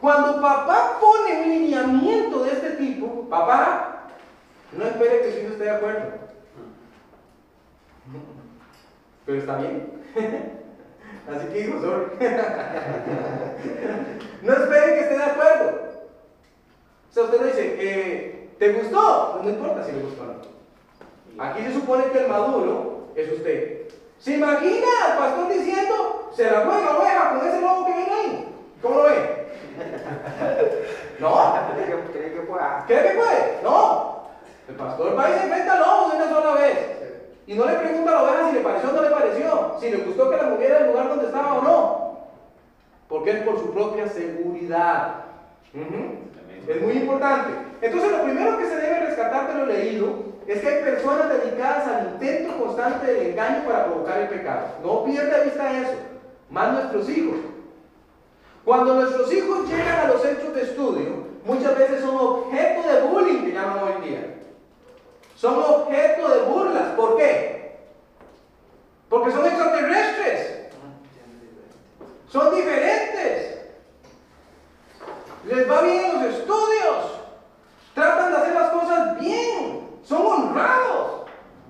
Cuando 0.00 0.40
papá 0.40 0.98
pone 1.00 1.42
un 1.42 1.48
lineamiento 1.48 2.44
de 2.44 2.52
este 2.52 2.70
tipo, 2.72 3.28
papá, 3.30 4.06
no 4.72 4.84
espere 4.84 5.20
que 5.20 5.32
su 5.32 5.38
hijo 5.38 5.52
esté 5.52 5.64
de 5.64 5.70
acuerdo. 5.70 6.23
Pero 9.26 9.38
está 9.38 9.56
bien. 9.56 10.04
Así 11.28 11.46
que 11.48 11.72
sorry. 11.80 12.06
no 14.42 14.52
espere 14.52 14.94
que 14.94 15.00
esté 15.00 15.16
de 15.16 15.24
acuerdo. 15.24 15.80
O 17.10 17.14
sea, 17.14 17.24
usted 17.24 17.40
le 17.40 17.46
dice, 17.46 17.76
eh, 17.78 18.50
¿te 18.58 18.72
gustó? 18.72 19.30
Pues 19.32 19.44
no 19.44 19.50
importa 19.50 19.84
si 19.84 19.92
le 19.92 20.02
gustó 20.02 20.22
o 20.22 20.26
no. 20.26 20.34
Aquí 21.44 21.62
se 21.62 21.74
supone 21.74 22.04
que 22.06 22.18
el 22.18 22.28
maduro 22.28 23.08
es 23.14 23.32
usted. 23.32 23.88
¿Se 24.18 24.36
imagina 24.36 24.86
al 25.06 25.18
pastor 25.18 25.52
diciendo, 25.52 26.30
se 26.34 26.50
la 26.50 26.60
juega 26.60 26.98
oveja 26.98 27.30
con 27.30 27.46
ese 27.48 27.60
lobo 27.60 27.86
que 27.86 27.92
viene 27.92 28.12
ahí? 28.12 28.48
¿Cómo 28.82 28.94
lo 28.96 29.02
ve? 29.04 29.44
No. 31.20 31.54
¿Cree 32.12 32.32
que 32.32 32.40
puede? 32.40 32.64
¿Cree 32.86 33.02
que 33.02 33.14
puede? 33.16 33.60
No. 33.62 34.24
El 34.68 34.74
pastor 34.74 35.16
va 35.16 35.30
y 35.30 35.34
se 35.34 35.44
enfrenta 35.44 35.74
al 35.74 35.80
lobo 35.80 36.10
de 36.10 36.16
una 36.16 36.28
sola 36.28 36.54
vez. 36.54 36.78
Y 37.46 37.54
no 37.54 37.66
le 37.66 37.74
pregunta 37.74 38.10
a 38.10 38.14
la 38.14 38.22
oveja 38.22 38.48
si 38.48 38.54
le 38.54 38.60
pareció 38.60 38.90
o 38.90 38.92
no 38.92 39.02
le 39.02 39.10
pareció, 39.10 39.76
si 39.80 39.90
le 39.90 39.96
gustó 39.98 40.30
que 40.30 40.36
la 40.36 40.44
moviera 40.44 40.78
el 40.78 40.86
lugar 40.86 41.08
donde 41.08 41.26
estaba 41.26 41.54
o 41.54 41.62
no. 41.62 42.18
Porque 43.08 43.30
es 43.30 43.42
por 43.42 43.58
su 43.58 43.70
propia 43.72 44.08
seguridad. 44.08 45.24
Es 46.66 46.82
muy 46.82 46.92
importante. 46.92 47.50
Entonces, 47.82 48.12
lo 48.12 48.22
primero 48.22 48.56
que 48.56 48.66
se 48.66 48.76
debe 48.76 49.06
rescatar 49.06 49.52
de 49.52 49.58
lo 49.58 49.66
leído 49.66 50.34
es 50.46 50.60
que 50.60 50.68
hay 50.68 50.84
personas 50.84 51.28
dedicadas 51.28 51.86
al 51.86 52.06
intento 52.12 52.58
constante 52.58 53.12
del 53.12 53.26
engaño 53.28 53.64
para 53.66 53.86
provocar 53.86 54.20
el 54.20 54.28
pecado. 54.28 54.66
No 54.82 55.04
pierda 55.04 55.38
de 55.38 55.44
vista 55.44 55.80
eso. 55.80 55.94
Más 56.50 56.72
nuestros 56.72 57.08
hijos. 57.10 57.36
Cuando 58.64 58.94
nuestros 58.94 59.30
hijos 59.32 59.68
llegan 59.68 60.00
a 60.00 60.08
los 60.08 60.22
centros 60.22 60.54
de 60.54 60.62
estudio, 60.62 61.24
muchas 61.44 61.78
veces 61.78 62.00
son 62.00 62.16
objeto 62.16 62.88
de 62.88 63.02
bullying, 63.02 63.44
que 63.44 63.52
llaman 63.52 63.82
hoy 63.84 63.92
en 63.96 64.02
día. 64.02 64.34
Son 65.36 65.58
objeto 65.58 66.28
de 66.28 66.42
burlas. 66.42 66.88
¿Por 66.96 67.16
qué? 67.16 67.78
Porque 69.08 69.32
son 69.32 69.46
extraterrestres. 69.46 70.68
Son 72.28 72.54
diferentes. 72.54 73.58
Les 75.46 75.70
va 75.70 75.82
bien 75.82 76.04
en 76.04 76.14
los 76.14 76.34
estudios. 76.34 77.20
Tratan 77.94 78.32
de 78.32 78.38
hacer 78.38 78.54
las 78.54 78.70
cosas 78.70 79.20
bien. 79.20 79.88
Son 80.02 80.26
honrados. 80.26 81.22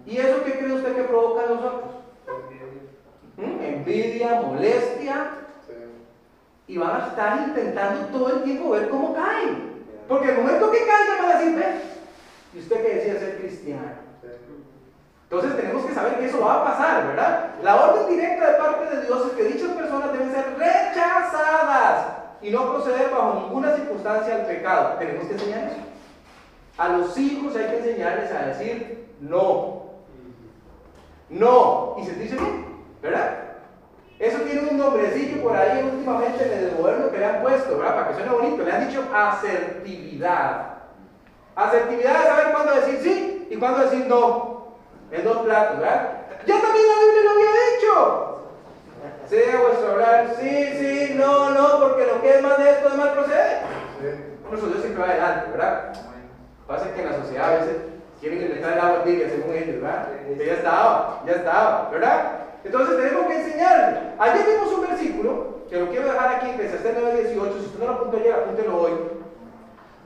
¿Y 0.07 0.19
eso 0.19 0.45
qué 0.45 0.59
cree 0.59 0.73
usted 0.73 0.97
que 0.97 1.05
provoca 1.05 1.45
en 1.45 1.55
nosotros? 1.55 1.91
Envidia, 3.37 4.41
molestia, 4.43 5.31
y 6.67 6.79
van 6.79 7.01
a 7.01 7.07
estar 7.09 7.49
intentando 7.49 8.07
todo 8.07 8.37
el 8.37 8.43
tiempo 8.43 8.71
ver 8.71 8.89
cómo 8.89 9.15
caen. 9.15 9.85
Porque 10.09 10.31
el 10.31 10.39
momento 10.39 10.71
que 10.71 10.79
caigan 10.79 11.19
van 11.19 11.31
a 11.31 11.39
decir, 11.39 11.57
ve, 11.57 11.65
y 12.55 12.59
usted 12.59 12.83
que 12.83 12.95
decía 12.95 13.19
ser 13.19 13.39
cristiano. 13.39 14.05
Entonces 15.25 15.57
tenemos 15.57 15.85
que 15.85 15.95
saber 15.95 16.19
que 16.19 16.27
eso 16.27 16.41
va 16.41 16.61
a 16.61 16.65
pasar, 16.65 17.07
¿verdad? 17.09 17.51
La 17.63 17.77
orden 17.77 18.09
directa 18.09 18.53
de 18.53 18.59
parte 18.59 18.97
de 18.97 19.07
Dios 19.07 19.27
es 19.27 19.33
que 19.33 19.45
dichas 19.45 19.71
personas 19.73 20.13
deben 20.13 20.31
ser 20.31 20.57
rechazadas 20.57 22.07
y 22.41 22.51
no 22.51 22.71
proceder 22.71 23.11
bajo 23.11 23.41
ninguna 23.41 23.75
circunstancia 23.75 24.37
al 24.37 24.47
pecado. 24.47 24.97
Tenemos 24.99 25.27
que 25.27 25.33
enseñar 25.33 25.65
eso. 25.65 25.81
A 26.77 26.89
los 26.89 27.17
hijos 27.19 27.57
hay 27.57 27.67
que 27.67 27.79
enseñarles 27.79 28.31
a 28.31 28.47
decir 28.47 29.09
no. 29.21 29.85
No. 31.31 31.97
Y 31.99 32.05
se 32.05 32.15
dice 32.15 32.37
bien, 32.37 32.67
¿verdad? 33.03 33.41
Eso 34.19 34.39
tiene 34.43 34.69
un 34.71 34.79
nombrecillo 34.79 35.43
por 35.43 35.57
ahí 35.57 35.83
últimamente 35.83 36.45
en 36.45 36.65
el 36.65 36.77
gobierno 36.77 37.11
que 37.11 37.19
le 37.19 37.25
han 37.25 37.43
puesto, 37.43 37.77
¿verdad? 37.77 37.95
Para 37.95 38.09
que 38.09 38.15
suene 38.15 38.31
bonito. 38.31 38.63
Le 38.63 38.73
han 38.73 38.89
dicho 38.89 39.05
asertividad. 39.13 40.75
Asertividad 41.57 42.17
es 42.21 42.29
saber 42.29 42.53
cuándo 42.53 42.75
decir 42.75 42.99
sí 43.03 43.49
y 43.51 43.57
cuándo 43.57 43.81
decir 43.81 44.07
no. 44.09 44.75
en 45.11 45.25
dos 45.25 45.39
platos, 45.39 45.79
¿verdad? 45.79 46.11
Ya 46.47 46.61
también 46.61 46.87
la 46.89 47.05
Biblia 47.05 47.23
lo 47.25 47.31
había 47.31 47.51
dicho. 47.73 48.41
Sea 49.29 49.61
vuestro 49.61 49.93
hablar, 49.93 50.35
sí, 50.39 50.69
sí, 50.79 51.15
no, 51.17 51.51
no, 51.51 51.81
porque 51.81 52.07
lo 52.07 52.21
que 52.21 52.31
es 52.35 52.43
más 52.43 52.59
de 52.59 52.71
esto 52.71 52.91
de 52.91 52.97
mal 52.97 53.13
procede. 53.13 53.61
Eso 54.53 54.67
Dios 54.67 54.81
siempre 54.81 55.03
va 55.03 55.11
adelante, 55.11 55.51
¿verdad? 55.51 55.93
Pasa 56.67 56.93
que 56.93 57.01
en 57.01 57.11
la 57.11 57.17
sociedad 57.17 57.53
a 57.53 57.59
veces 57.59 57.77
quieren 58.21 58.43
inventar 58.43 58.73
el 58.73 58.79
agua 58.81 59.05
tibia 59.05 59.29
según 59.29 59.55
ellos, 59.55 59.81
¿verdad? 59.81 60.09
Que 60.37 60.47
ya 60.47 60.53
estaba, 60.55 61.23
ya 61.27 61.33
estaba, 61.33 61.89
¿verdad? 61.91 62.31
Entonces 62.65 62.97
tenemos 62.97 63.27
que 63.27 63.41
enseñarle. 63.41 63.99
Ayer 64.19 64.47
vimos 64.47 64.73
un 64.73 64.81
versículo, 64.83 65.47
que 65.69 65.81
lo 65.81 65.89
quiero 65.91 66.07
dejar 66.07 66.35
aquí, 66.35 66.51
que 66.57 66.67
es 66.67 66.73
9.18, 66.73 67.33
si 67.33 67.67
usted 67.67 67.79
no 67.81 67.87
lo 67.87 67.93
apuntó 67.93 68.17
ayer, 68.17 68.33
apúntelo 68.33 68.81
hoy. 68.81 68.93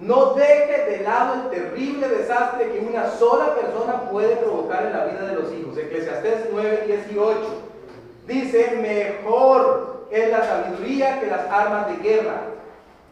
No 0.01 0.35
deje 0.35 0.85
de 0.91 1.03
lado 1.03 1.35
el 1.35 1.51
terrible 1.51 2.09
desastre 2.09 2.71
que 2.71 2.79
una 2.79 3.11
sola 3.11 3.57
persona 3.57 4.09
puede 4.11 4.37
provocar 4.37 4.87
en 4.87 4.93
la 4.93 5.07
vida 5.07 5.27
de 5.27 5.35
los 5.35 5.53
hijos. 5.53 5.77
Eclesiastés 5.77 6.53
9.18 6.53 7.35
dice, 8.29 8.77
mejor 8.81 10.07
es 10.13 10.31
la 10.31 10.45
sabiduría 10.45 11.21
que 11.21 11.27
las 11.27 11.47
armas 11.51 11.89
de 11.89 11.97
guerra. 11.97 12.43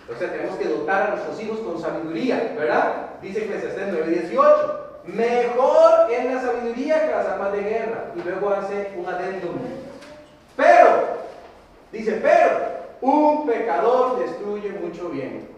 O 0.09 0.17
sea, 0.17 0.31
tenemos 0.31 0.57
que 0.57 0.69
dotar 0.69 1.03
a 1.03 1.11
nuestros 1.17 1.43
hijos 1.43 1.59
con 1.59 1.81
sabiduría, 1.81 2.55
¿verdad? 2.57 3.19
Dice 3.21 3.45
Eclesiastés 3.45 3.93
9.18. 3.93 4.87
Mejor 5.07 6.11
es 6.13 6.25
la 6.33 6.41
sabiduría 6.41 7.05
que 7.05 7.11
las 7.11 7.27
armas 7.27 7.53
de 7.53 7.63
guerra. 7.63 8.13
Y 8.15 8.23
luego 8.23 8.51
hace 8.51 8.93
un 8.97 9.07
adendum. 9.07 9.57
Pero, 10.57 10.89
dice, 11.91 12.21
pero, 12.23 12.77
un 13.01 13.45
pecador 13.47 14.21
destruye 14.21 14.71
mucho 14.71 15.09
bien. 15.09 15.56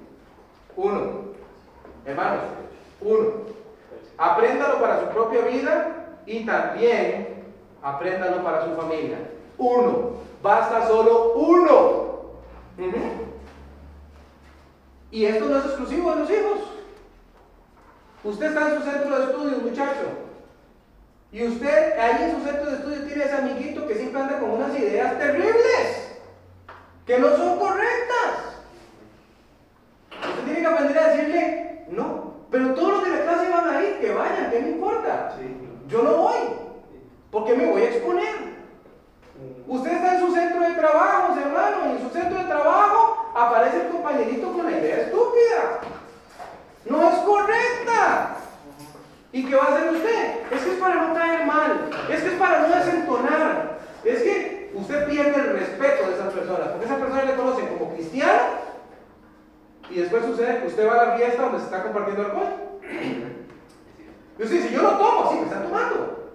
Uno. 0.79 1.35
Hermanos, 2.07 2.45
uno. 3.01 3.31
Apréndalo 4.17 4.81
para 4.81 5.01
su 5.01 5.09
propia 5.09 5.41
vida 5.41 6.17
y 6.25 6.47
también 6.47 7.45
apréndalo 7.83 8.45
para 8.45 8.65
su 8.65 8.77
familia. 8.77 9.19
Uno. 9.59 10.13
Basta 10.41 10.87
solo 10.87 11.33
uno. 11.35 12.09
Y 15.11 15.25
esto 15.25 15.47
no 15.47 15.59
es 15.59 15.65
exclusivo 15.65 16.13
de 16.13 16.21
los 16.21 16.31
hijos. 16.31 16.59
Usted 18.23 18.47
está 18.47 18.69
en 18.69 18.79
su 18.79 18.85
centro 18.89 19.19
de 19.19 19.25
estudio, 19.25 19.59
muchacho. 19.59 20.07
Y 21.33 21.45
usted 21.45 21.99
ahí 21.99 22.23
en 22.23 22.39
su 22.39 22.45
centro 22.45 22.71
de 22.71 22.77
estudio 22.77 23.05
tiene 23.05 23.25
ese 23.25 23.35
amiguito 23.35 23.87
que 23.87 23.97
siempre 23.97 24.23
anda 24.23 24.39
con 24.39 24.51
unas 24.51 24.79
ideas 24.79 25.19
terribles, 25.19 26.19
que 27.05 27.19
no 27.19 27.37
son 27.37 27.59
correctas. 27.59 27.99
Usted 30.11 30.45
tiene 30.45 30.61
que 30.61 30.67
aprender 30.67 30.99
a 30.99 31.09
decirle, 31.11 31.85
no, 31.91 32.35
pero 32.51 32.75
todos 32.75 32.93
los 32.93 33.05
de 33.05 33.11
la 33.11 33.23
clase 33.23 33.51
van 33.51 33.69
a 33.69 33.83
ir, 33.83 34.01
que 34.01 34.13
vayan, 34.13 34.51
¿qué 34.51 34.61
me 34.61 34.71
importa? 34.71 35.37
Yo 35.89 36.03
no 36.03 36.17
voy, 36.17 36.37
porque 37.31 37.55
me 37.55 37.71
voy 37.71 37.83
a 37.83 37.89
exponer. 37.89 38.59
Usted 39.67 39.93
está 39.93 40.15
en 40.15 40.27
su 40.27 40.35
centro 40.35 40.61
de 40.61 40.75
trabajo, 40.75 41.35
hermano, 41.39 41.77
y 41.87 41.97
en 41.97 42.03
su 42.03 42.11
centro 42.11 42.39
de 42.39 42.45
trabajo 42.45 43.33
aparece 43.35 43.87
el 43.87 43.89
compañerito 43.89 44.53
con 44.53 44.67
la 44.67 44.79
idea 44.79 44.97
estúpida. 45.03 45.81
No 46.87 47.09
es 47.09 47.19
correcta. 47.19 48.37
¿Y 49.33 49.45
qué 49.45 49.57
va 49.57 49.65
a 49.65 49.77
hacer 49.77 49.95
usted? 49.95 50.41
Es 50.51 50.63
que 50.63 50.71
es 50.73 50.79
para 50.79 50.95
no 50.95 51.15
caer 51.15 51.47
mal, 51.47 51.91
es 52.11 52.23
que 52.23 52.29
es 52.29 52.35
para 52.35 52.61
no 52.61 52.75
desentonar, 52.75 53.79
es 54.05 54.23
que 54.23 54.73
usted 54.75 55.07
pierde 55.07 55.41
el 55.41 55.59
respeto 55.59 56.09
de 56.09 56.15
esas 56.15 56.33
personas, 56.33 56.69
porque 56.69 56.87
esas 56.87 56.99
personas 56.99 57.27
le 57.27 57.35
conocen 57.35 57.67
como 57.69 57.93
cristiano 57.95 58.43
y 59.91 60.01
después 60.01 60.25
sucede 60.25 60.61
que 60.61 60.67
usted 60.69 60.89
va 60.89 61.01
a 61.01 61.07
la 61.07 61.17
fiesta 61.17 61.43
donde 61.43 61.59
se 61.59 61.65
está 61.65 61.83
compartiendo 61.83 62.25
alcohol. 62.25 62.69
Y 64.39 64.43
usted 64.43 64.63
dice, 64.63 64.73
yo 64.73 64.83
no 64.83 64.99
tomo, 64.99 65.31
sí, 65.31 65.39
me 65.39 65.45
están 65.47 65.65
tomando. 65.65 66.31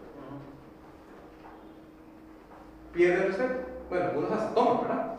Pierde 2.92 3.14
el 3.14 3.28
respeto. 3.28 3.56
Bueno, 3.90 4.06
algunos 4.06 4.32
hasta 4.32 4.54
toman, 4.54 4.82
¿verdad? 4.82 5.16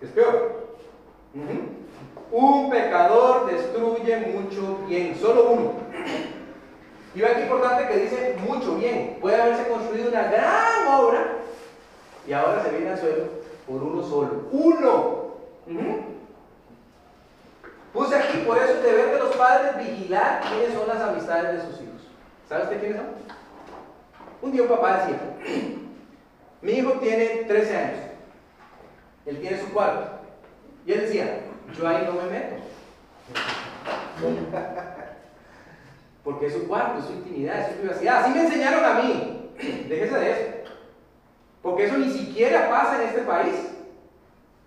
Es 0.00 0.10
peor. 0.10 0.66
Un 2.30 2.70
pecador 2.70 3.46
destruye 3.46 4.16
mucho 4.18 4.78
bien, 4.86 5.16
solo 5.16 5.50
uno. 5.50 5.72
Y 7.14 7.20
ve 7.20 7.26
aquí 7.28 7.42
importante 7.42 7.88
que 7.88 8.00
dice 8.00 8.36
mucho 8.46 8.76
bien. 8.76 9.18
Puede 9.20 9.40
haberse 9.40 9.68
construido 9.68 10.10
una 10.10 10.24
gran 10.24 10.86
obra 10.88 11.36
y 12.26 12.32
ahora 12.32 12.62
se 12.62 12.70
viene 12.70 12.90
al 12.90 12.98
suelo 12.98 13.24
por 13.66 13.82
uno 13.82 14.02
solo. 14.02 14.42
Uno. 14.52 15.26
Puse 17.92 18.14
aquí, 18.14 18.38
por 18.46 18.58
eso, 18.58 18.82
deber 18.82 19.12
de 19.12 19.18
los 19.18 19.34
padres 19.36 19.78
vigilar 19.78 20.42
quiénes 20.42 20.74
son 20.74 20.86
las 20.86 21.00
amistades 21.00 21.54
de 21.54 21.70
sus 21.70 21.80
hijos. 21.80 21.85
¿Sabe 22.48 22.62
usted 22.64 22.80
quiénes 22.80 22.98
son? 22.98 23.06
Un 24.42 24.52
día 24.52 24.62
un 24.62 24.68
papá 24.68 24.98
decía, 24.98 25.18
mi 26.62 26.72
hijo 26.72 26.92
tiene 27.00 27.44
13 27.48 27.76
años, 27.76 28.00
él 29.24 29.40
tiene 29.40 29.60
su 29.60 29.72
cuarto, 29.72 30.20
y 30.84 30.92
él 30.92 31.00
decía, 31.00 31.40
yo 31.76 31.88
ahí 31.88 32.06
no 32.06 32.12
me 32.12 32.30
meto. 32.30 32.56
Porque 36.22 36.46
es 36.46 36.52
su 36.52 36.66
cuarto, 36.66 37.00
es 37.00 37.06
su 37.06 37.12
intimidad, 37.12 37.60
es 37.60 37.68
su 37.68 37.80
privacidad. 37.80 38.22
Así 38.22 38.30
me 38.32 38.44
enseñaron 38.44 38.84
a 38.84 38.94
mí. 38.94 39.50
Déjese 39.88 40.18
de 40.18 40.30
eso. 40.30 40.42
Porque 41.62 41.86
eso 41.86 41.98
ni 41.98 42.10
siquiera 42.10 42.68
pasa 42.68 43.02
en 43.02 43.08
este 43.08 43.22
país. 43.22 43.54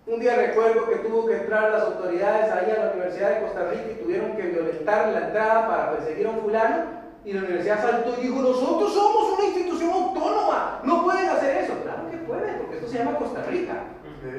Un 0.06 0.20
día 0.20 0.36
recuerdo 0.36 0.88
que 0.88 0.96
tuvo 0.96 1.26
que 1.26 1.36
entrar 1.36 1.70
las 1.70 1.82
autoridades 1.82 2.50
ahí 2.52 2.70
a 2.70 2.84
la 2.84 2.92
Universidad 2.92 3.30
de 3.30 3.42
Costa 3.42 3.70
Rica 3.70 3.90
y 3.90 4.02
tuvieron 4.02 4.36
que 4.36 4.42
violentar 4.42 5.08
la 5.08 5.26
entrada 5.26 5.68
para 5.68 5.92
perseguir 5.92 6.26
a 6.26 6.30
un 6.30 6.40
fulano. 6.40 6.99
Y 7.24 7.32
la 7.32 7.40
universidad 7.40 7.82
saltó 7.82 8.14
y 8.18 8.26
dijo, 8.26 8.40
nosotros 8.40 8.94
somos 8.94 9.38
una 9.38 9.46
institución 9.46 9.90
autónoma, 9.90 10.80
no 10.84 11.04
pueden 11.04 11.28
hacer 11.28 11.64
eso. 11.64 11.74
Claro 11.82 12.10
que 12.10 12.16
pueden, 12.18 12.58
porque 12.58 12.76
esto 12.76 12.88
se 12.88 12.98
llama 12.98 13.18
Costa 13.18 13.42
Rica. 13.42 13.74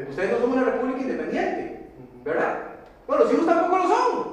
Ustedes 0.10 0.32
no 0.32 0.40
son 0.40 0.52
una 0.52 0.64
república 0.64 1.02
independiente, 1.02 1.92
¿verdad? 2.24 2.58
Bueno, 3.08 3.24
los 3.24 3.34
hijos 3.34 3.46
tampoco 3.46 3.78
lo 3.78 3.88
son. 3.88 4.32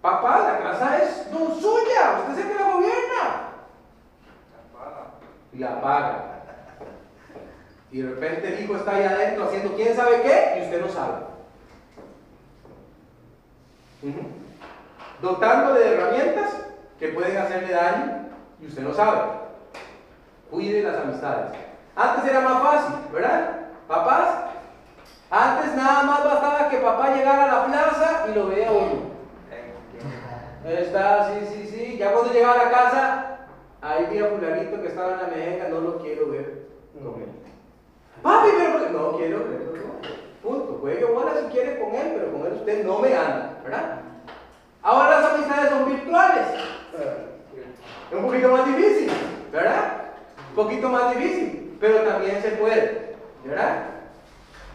Papá, 0.00 0.38
la 0.38 0.70
casa 0.70 1.02
es 1.02 1.26
no 1.32 1.54
suya, 1.54 2.20
usted 2.20 2.38
es 2.38 2.46
el 2.46 2.52
que 2.52 2.62
la 2.62 2.72
gobierna. 2.72 3.52
Y 5.52 5.58
la 5.58 5.80
paga. 5.80 6.22
Y 7.90 8.02
de 8.02 8.10
repente 8.10 8.54
el 8.54 8.64
hijo 8.64 8.76
está 8.76 8.94
ahí 8.94 9.04
adentro 9.04 9.44
haciendo 9.44 9.74
quién 9.74 9.96
sabe 9.96 10.22
qué 10.22 10.58
y 10.58 10.64
usted 10.64 10.80
no 10.80 10.88
sabe. 10.88 11.24
Dotándole 15.22 15.80
de 15.80 15.94
herramientas 15.94 16.65
que 16.98 17.08
pueden 17.08 17.36
hacerle 17.36 17.72
daño 17.72 18.28
y 18.60 18.66
usted 18.66 18.82
no 18.82 18.94
sabe. 18.94 19.20
Cuide 20.50 20.82
las 20.82 20.96
amistades. 20.96 21.52
Antes 21.94 22.30
era 22.30 22.40
más 22.40 22.62
fácil, 22.62 22.94
¿verdad? 23.12 23.50
Papás, 23.88 24.28
antes 25.30 25.74
nada 25.74 26.02
más 26.02 26.24
bastaba 26.24 26.68
que 26.68 26.78
papá 26.78 27.14
llegara 27.14 27.44
a 27.44 27.54
la 27.54 27.66
plaza 27.66 28.26
y 28.30 28.34
lo 28.34 28.48
vea 28.48 28.70
uno. 28.70 29.16
Está, 30.64 31.28
sí, 31.28 31.46
sí, 31.52 31.68
sí. 31.68 31.96
Ya 31.96 32.12
cuando 32.12 32.32
llegaba 32.32 32.54
a 32.54 32.64
la 32.64 32.70
casa, 32.70 33.38
ahí 33.80 34.06
vi 34.10 34.18
a 34.18 34.26
fulanito 34.26 34.82
que 34.82 34.88
estaba 34.88 35.12
en 35.12 35.18
la 35.18 35.26
mejenga, 35.28 35.68
no 35.68 35.80
lo 35.80 35.98
quiero 35.98 36.30
ver 36.30 36.66
él. 37.14 37.28
Papi, 38.22 38.48
pero 38.58 38.90
no 38.90 39.16
quiero 39.16 39.38
verlo. 39.38 39.72
Punto. 40.42 40.78
Juegue 40.80 41.04
bola 41.04 41.32
si 41.40 41.52
quiere 41.52 41.80
con 41.80 41.94
él, 41.94 42.12
pero 42.16 42.32
con 42.32 42.46
él 42.46 42.52
usted 42.54 42.84
no 42.84 42.98
me 42.98 43.14
anda, 43.14 43.58
¿verdad? 43.62 44.00
Ahora 44.82 45.20
las 45.20 45.34
amistades 45.34 45.70
son 45.70 45.86
virtuales. 45.86 46.46
Es 48.10 48.16
un 48.16 48.24
poquito 48.24 48.48
más 48.48 48.66
difícil, 48.66 49.10
¿verdad? 49.52 50.02
Un 50.50 50.54
poquito 50.54 50.88
más 50.88 51.16
difícil, 51.16 51.76
pero 51.80 52.00
también 52.02 52.40
se 52.40 52.50
puede, 52.52 53.14
¿verdad? 53.44 53.84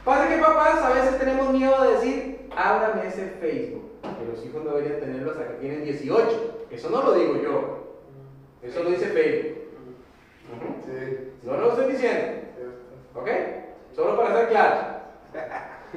Pasa 0.04 0.28
que 0.30 0.38
papás 0.38 0.82
a 0.84 0.94
veces 0.94 1.18
tenemos 1.20 1.50
miedo 1.52 1.82
de 1.84 1.94
decir, 1.94 2.50
ábrame 2.56 3.08
ese 3.08 3.28
Facebook, 3.40 3.92
que 4.02 4.26
los 4.32 4.46
hijos 4.46 4.64
no 4.64 4.72
deberían 4.72 5.00
tenerlo 5.00 5.32
hasta 5.32 5.48
que 5.48 5.54
tienen 5.56 5.84
18. 5.84 6.68
Eso 6.72 6.90
no 6.90 7.04
lo 7.04 7.14
digo 7.14 7.36
yo, 7.42 8.00
eso 8.64 8.84
lo 8.84 8.90
dice 8.90 9.08
Facebook. 9.08 9.62
No 11.44 11.58
lo 11.58 11.70
estoy 11.70 11.92
diciendo. 11.92 12.42
¿Ok? 13.16 13.30
Solo 13.96 14.18
para 14.18 14.36
ser 14.36 14.50
claro. 14.50 14.76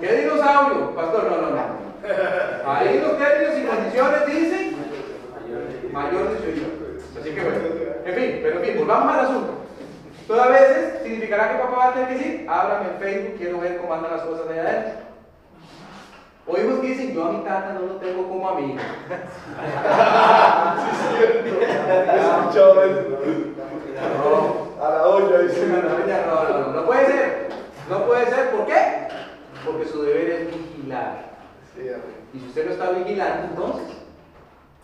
¿Qué 0.01 0.13
dinosaurio? 0.17 0.95
Pastor, 0.95 1.25
no, 1.25 1.37
no, 1.43 1.51
no. 1.51 1.85
Ahí 2.67 3.01
los 3.01 3.19
términos 3.19 3.59
y 3.59 3.67
condiciones 3.67 4.27
dicen 4.27 4.74
mayor 5.95 6.29
de 6.31 6.53
18. 6.53 6.67
Así 7.21 7.31
que 7.31 7.43
bueno. 7.43 7.59
En 8.05 8.15
fin, 8.15 8.41
pero 8.43 8.59
en 8.59 8.65
fin, 8.65 8.79
volvamos 8.79 9.15
al 9.15 9.21
asunto. 9.21 9.51
Todas 10.27 10.49
veces 10.51 11.03
significará 11.03 11.53
que 11.53 11.63
papá 11.63 11.77
va 11.77 11.89
a 11.89 11.93
tener 11.93 12.09
que 12.09 12.15
decir, 12.15 12.47
ábrame 12.49 12.91
en 12.91 12.99
Facebook, 12.99 13.37
quiero 13.39 13.61
ver 13.61 13.79
cómo 13.79 13.95
andan 13.95 14.13
las 14.13 14.23
cosas 14.23 14.49
allá 14.49 14.63
adentro. 14.63 15.05
Oímos 16.47 16.81
que 16.81 16.89
dicen, 16.89 17.15
yo 17.15 17.25
a 17.25 17.33
mi 17.33 17.39
tata 17.45 17.73
no 17.73 17.81
lo 17.81 17.95
tengo 17.97 18.29
como 18.29 18.49
amigo. 18.49 18.77
A 24.85 24.91
la 24.91 25.07
olla 25.07 25.39
dice. 25.39 25.67
No, 25.67 25.81
no, 25.81 26.59
no, 26.59 26.73
no 26.73 26.87
puede 26.87 27.07
ser. 27.07 27.49
No 27.89 28.05
puede 28.05 28.27
ser. 28.27 28.51
¿Por 28.51 28.67
qué? 28.67 29.09
Porque 29.65 29.87
su 29.87 30.03
deber 30.03 30.31
es 30.31 30.47
vigilar. 30.49 31.25
Y 32.35 32.39
si 32.39 32.47
usted 32.47 32.67
no 32.67 32.73
está 32.73 32.91
vigilando, 32.91 33.47
entonces. 33.49 33.97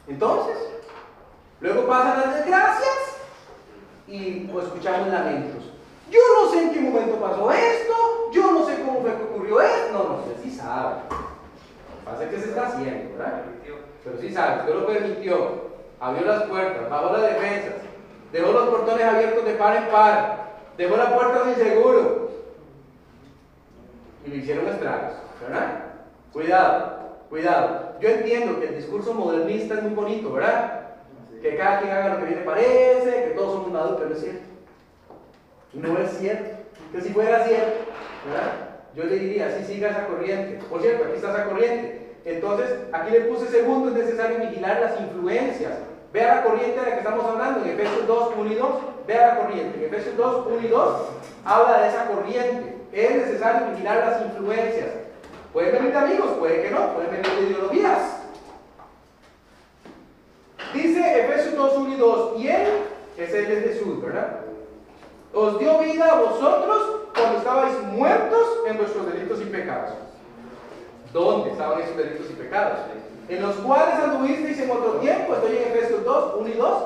Entonces. 0.09 0.80
Luego 1.61 1.87
pasan 1.87 2.21
las 2.21 2.35
desgracias 2.37 3.19
y 4.09 4.49
pues, 4.51 4.67
escuchamos 4.67 5.09
lamentos. 5.09 5.65
Yo 6.11 6.21
no 6.35 6.51
sé 6.51 6.63
en 6.63 6.73
qué 6.73 6.81
momento 6.81 7.17
pasó 7.21 7.53
esto, 7.53 7.95
yo 8.33 8.53
no 8.53 8.67
sé 8.67 8.81
cómo 8.81 9.01
fue 9.03 9.15
que 9.15 9.23
ocurrió 9.23 9.61
esto, 9.61 9.93
no, 9.93 10.05
no 10.05 10.25
sé, 10.25 10.43
sí 10.43 10.51
sabe. 10.51 10.97
Pasa 12.05 12.29
que 12.29 12.41
se 12.41 12.49
está 12.49 12.67
haciendo, 12.67 13.17
¿verdad? 13.17 13.43
Pero 14.03 14.19
sí 14.21 14.33
sabe, 14.33 14.61
usted 14.61 14.75
lo 14.75 14.87
permitió, 14.87 15.71
abrió 16.01 16.27
las 16.27 16.45
puertas, 16.45 16.91
bajó 16.91 17.13
las 17.13 17.23
defensas, 17.23 17.75
dejó 18.33 18.53
los 18.53 18.69
portones 18.71 19.05
abiertos 19.05 19.45
de 19.45 19.55
par 19.55 19.77
en 19.77 19.89
par, 19.89 20.51
dejó 20.79 20.97
la 20.97 21.15
puerta 21.15 21.45
de 21.45 21.51
inseguro 21.53 22.31
y 24.27 24.31
le 24.31 24.37
hicieron 24.39 24.67
estragos, 24.67 25.13
¿verdad? 25.43 25.85
Cuidado, 26.33 27.19
cuidado. 27.29 27.93
Yo 28.01 28.09
entiendo 28.09 28.59
que 28.59 28.69
el 28.69 28.77
discurso 28.77 29.13
modernista 29.15 29.75
es 29.75 29.83
muy 29.83 29.95
bonito, 29.95 30.33
¿verdad? 30.33 30.80
Que 31.43 31.57
cada 31.57 31.81
quien 31.81 31.93
haga 31.93 32.15
lo 32.15 32.21
que 32.21 32.27
bien 32.27 32.39
le 32.41 32.45
parece, 32.45 33.25
que 33.25 33.35
todos 33.37 33.55
somos 33.55 33.73
maduros, 33.73 33.97
pero 33.97 34.11
no 34.11 34.17
es 34.17 34.21
cierto. 34.21 34.41
No 35.73 35.99
es 35.99 36.11
cierto. 36.19 36.57
Que 36.93 37.01
si 37.01 37.09
fuera 37.11 37.45
cierto. 37.47 37.91
Yo 38.95 39.05
le 39.05 39.17
diría, 39.17 39.57
sí, 39.57 39.65
siga 39.65 39.91
esa 39.91 40.07
corriente. 40.07 40.59
Por 40.69 40.83
cierto, 40.83 41.05
aquí 41.05 41.17
está 41.17 41.33
esa 41.33 41.45
corriente. 41.45 42.17
Entonces, 42.25 42.71
aquí 42.93 43.13
le 43.13 43.21
puse 43.21 43.47
segundo, 43.47 43.89
es 43.89 43.95
necesario 43.95 44.39
vigilar 44.39 44.81
las 44.81 45.01
influencias. 45.01 45.73
Vea 46.13 46.37
la 46.37 46.43
corriente 46.43 46.81
de 46.81 46.87
la 46.87 46.93
que 46.93 46.99
estamos 46.99 47.25
hablando 47.25 47.65
en 47.65 47.71
Efesios 47.71 48.07
2, 48.07 48.33
1 48.37 48.53
y 48.53 48.55
2. 48.57 48.71
Vea 49.07 49.27
la 49.29 49.37
corriente. 49.37 49.79
En 49.79 49.85
Efesios 49.85 50.17
2, 50.17 50.47
1 50.47 50.67
y 50.67 50.69
2 50.69 51.01
habla 51.45 51.83
de 51.83 51.89
esa 51.89 52.07
corriente. 52.07 52.77
Es 52.93 53.17
necesario 53.17 53.71
vigilar 53.71 53.99
las 53.99 54.23
influencias. 54.23 54.89
Pueden 55.53 55.73
venir 55.73 55.93
de 55.93 55.99
amigos, 55.99 56.31
puede 56.39 56.63
que 56.63 56.71
no, 56.71 56.95
pueden 56.95 57.11
venir 57.11 57.27
de 57.27 57.43
ideologías. 57.43 58.20
Dice 60.73 61.21
Efesios 61.21 61.57
2, 61.57 61.77
1 61.79 61.95
y 61.95 61.97
2, 61.97 62.41
y 62.41 62.49
Él, 62.49 62.69
es 63.17 63.35
Él 63.35 63.49
de 63.49 63.61
Jesús, 63.63 64.03
¿verdad? 64.03 64.41
Os 65.33 65.59
dio 65.59 65.79
vida 65.79 66.13
a 66.13 66.21
vosotros 66.21 67.01
cuando 67.15 67.39
estabais 67.39 67.83
muertos 67.93 68.47
en 68.67 68.77
vuestros 68.77 69.13
delitos 69.13 69.41
y 69.41 69.45
pecados. 69.47 69.91
¿Dónde 71.13 71.51
estaban 71.51 71.81
esos 71.81 71.97
delitos 71.97 72.27
y 72.31 72.35
pecados? 72.35 72.79
En 73.29 73.43
los 73.43 73.57
cuales 73.57 73.95
anduvisteis 73.97 74.61
en 74.61 74.71
otro 74.71 74.93
tiempo, 74.95 75.35
estoy 75.35 75.57
en 75.57 75.69
Efesios 75.69 76.05
2, 76.05 76.35
1 76.41 76.49
y 76.49 76.53
2, 76.53 76.83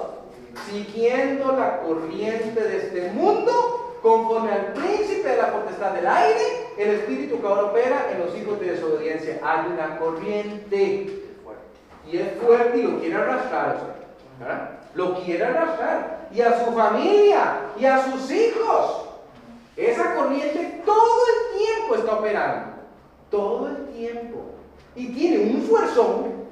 siguiendo 0.70 1.52
la 1.52 1.80
corriente 1.80 2.60
de 2.60 2.76
este 2.78 3.10
mundo, 3.12 3.98
conforme 4.02 4.52
al 4.52 4.72
príncipe 4.74 5.28
de 5.28 5.36
la 5.36 5.52
potestad 5.52 5.92
del 5.92 6.06
aire, 6.06 6.68
el 6.76 6.90
espíritu 6.90 7.40
que 7.40 7.46
ahora 7.46 7.64
opera 7.64 8.10
en 8.12 8.20
los 8.20 8.36
hijos 8.36 8.60
de 8.60 8.72
desobediencia. 8.72 9.40
Hay 9.42 9.72
una 9.72 9.98
corriente 9.98 11.23
y 12.10 12.18
es 12.18 12.32
fuerte 12.40 12.78
y 12.78 12.82
lo 12.82 13.00
quiere 13.00 13.16
arrastrar. 13.16 13.76
Lo 14.94 15.14
quiere 15.22 15.44
arrastrar. 15.44 16.28
Y 16.32 16.40
a 16.40 16.64
su 16.64 16.72
familia 16.72 17.60
y 17.78 17.84
a 17.84 18.04
sus 18.04 18.30
hijos. 18.30 19.06
Esa 19.76 20.14
corriente 20.14 20.82
todo 20.84 21.20
el 21.28 21.58
tiempo 21.58 21.94
está 21.96 22.14
operando. 22.14 22.66
Todo 23.30 23.68
el 23.68 23.86
tiempo. 23.88 24.38
Y 24.94 25.12
tiene 25.12 25.54
un 25.54 25.62
fuerzón. 25.62 26.44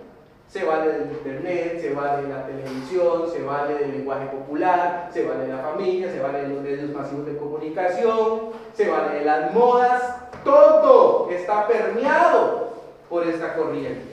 Se 0.49 0.65
vale 0.65 0.93
del 0.93 1.13
internet, 1.13 1.81
se 1.81 1.95
vale 1.95 2.25
de 2.25 2.29
la 2.29 2.45
televisión, 2.45 3.31
se 3.33 3.43
vale 3.43 3.75
del 3.75 3.93
lenguaje 3.93 4.27
popular, 4.27 5.09
se 5.11 5.27
vale 5.27 5.47
de 5.47 5.53
la 5.55 5.63
familia, 5.63 6.13
se 6.13 6.21
vale 6.21 6.43
de 6.43 6.49
los 6.49 6.63
medios 6.63 6.91
masivos 6.91 7.25
de 7.25 7.39
comunicación, 7.39 8.51
se 8.75 8.91
vale 8.91 9.21
de 9.21 9.25
las 9.25 9.55
modas. 9.55 10.17
Todo 10.45 11.31
está 11.31 11.67
permeado 11.67 12.69
por 13.09 13.27
esta 13.27 13.55
corriente. 13.55 14.12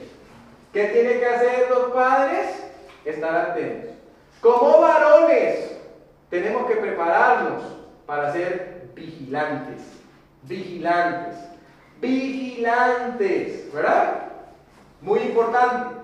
¿Qué 0.72 0.84
tienen 0.84 1.18
que 1.18 1.26
hacer 1.26 1.68
los 1.68 1.90
padres? 1.90 2.64
Estar 3.04 3.34
atentos. 3.34 3.90
Como 4.40 4.80
varones, 4.80 5.76
tenemos 6.28 6.66
que 6.66 6.76
prepararnos 6.76 7.62
para 8.06 8.32
ser 8.32 8.90
vigilantes. 8.94 9.82
Vigilantes. 10.42 11.36
Vigilantes. 12.00 13.72
¿Verdad? 13.74 14.28
Muy 15.00 15.18
importante. 15.20 15.96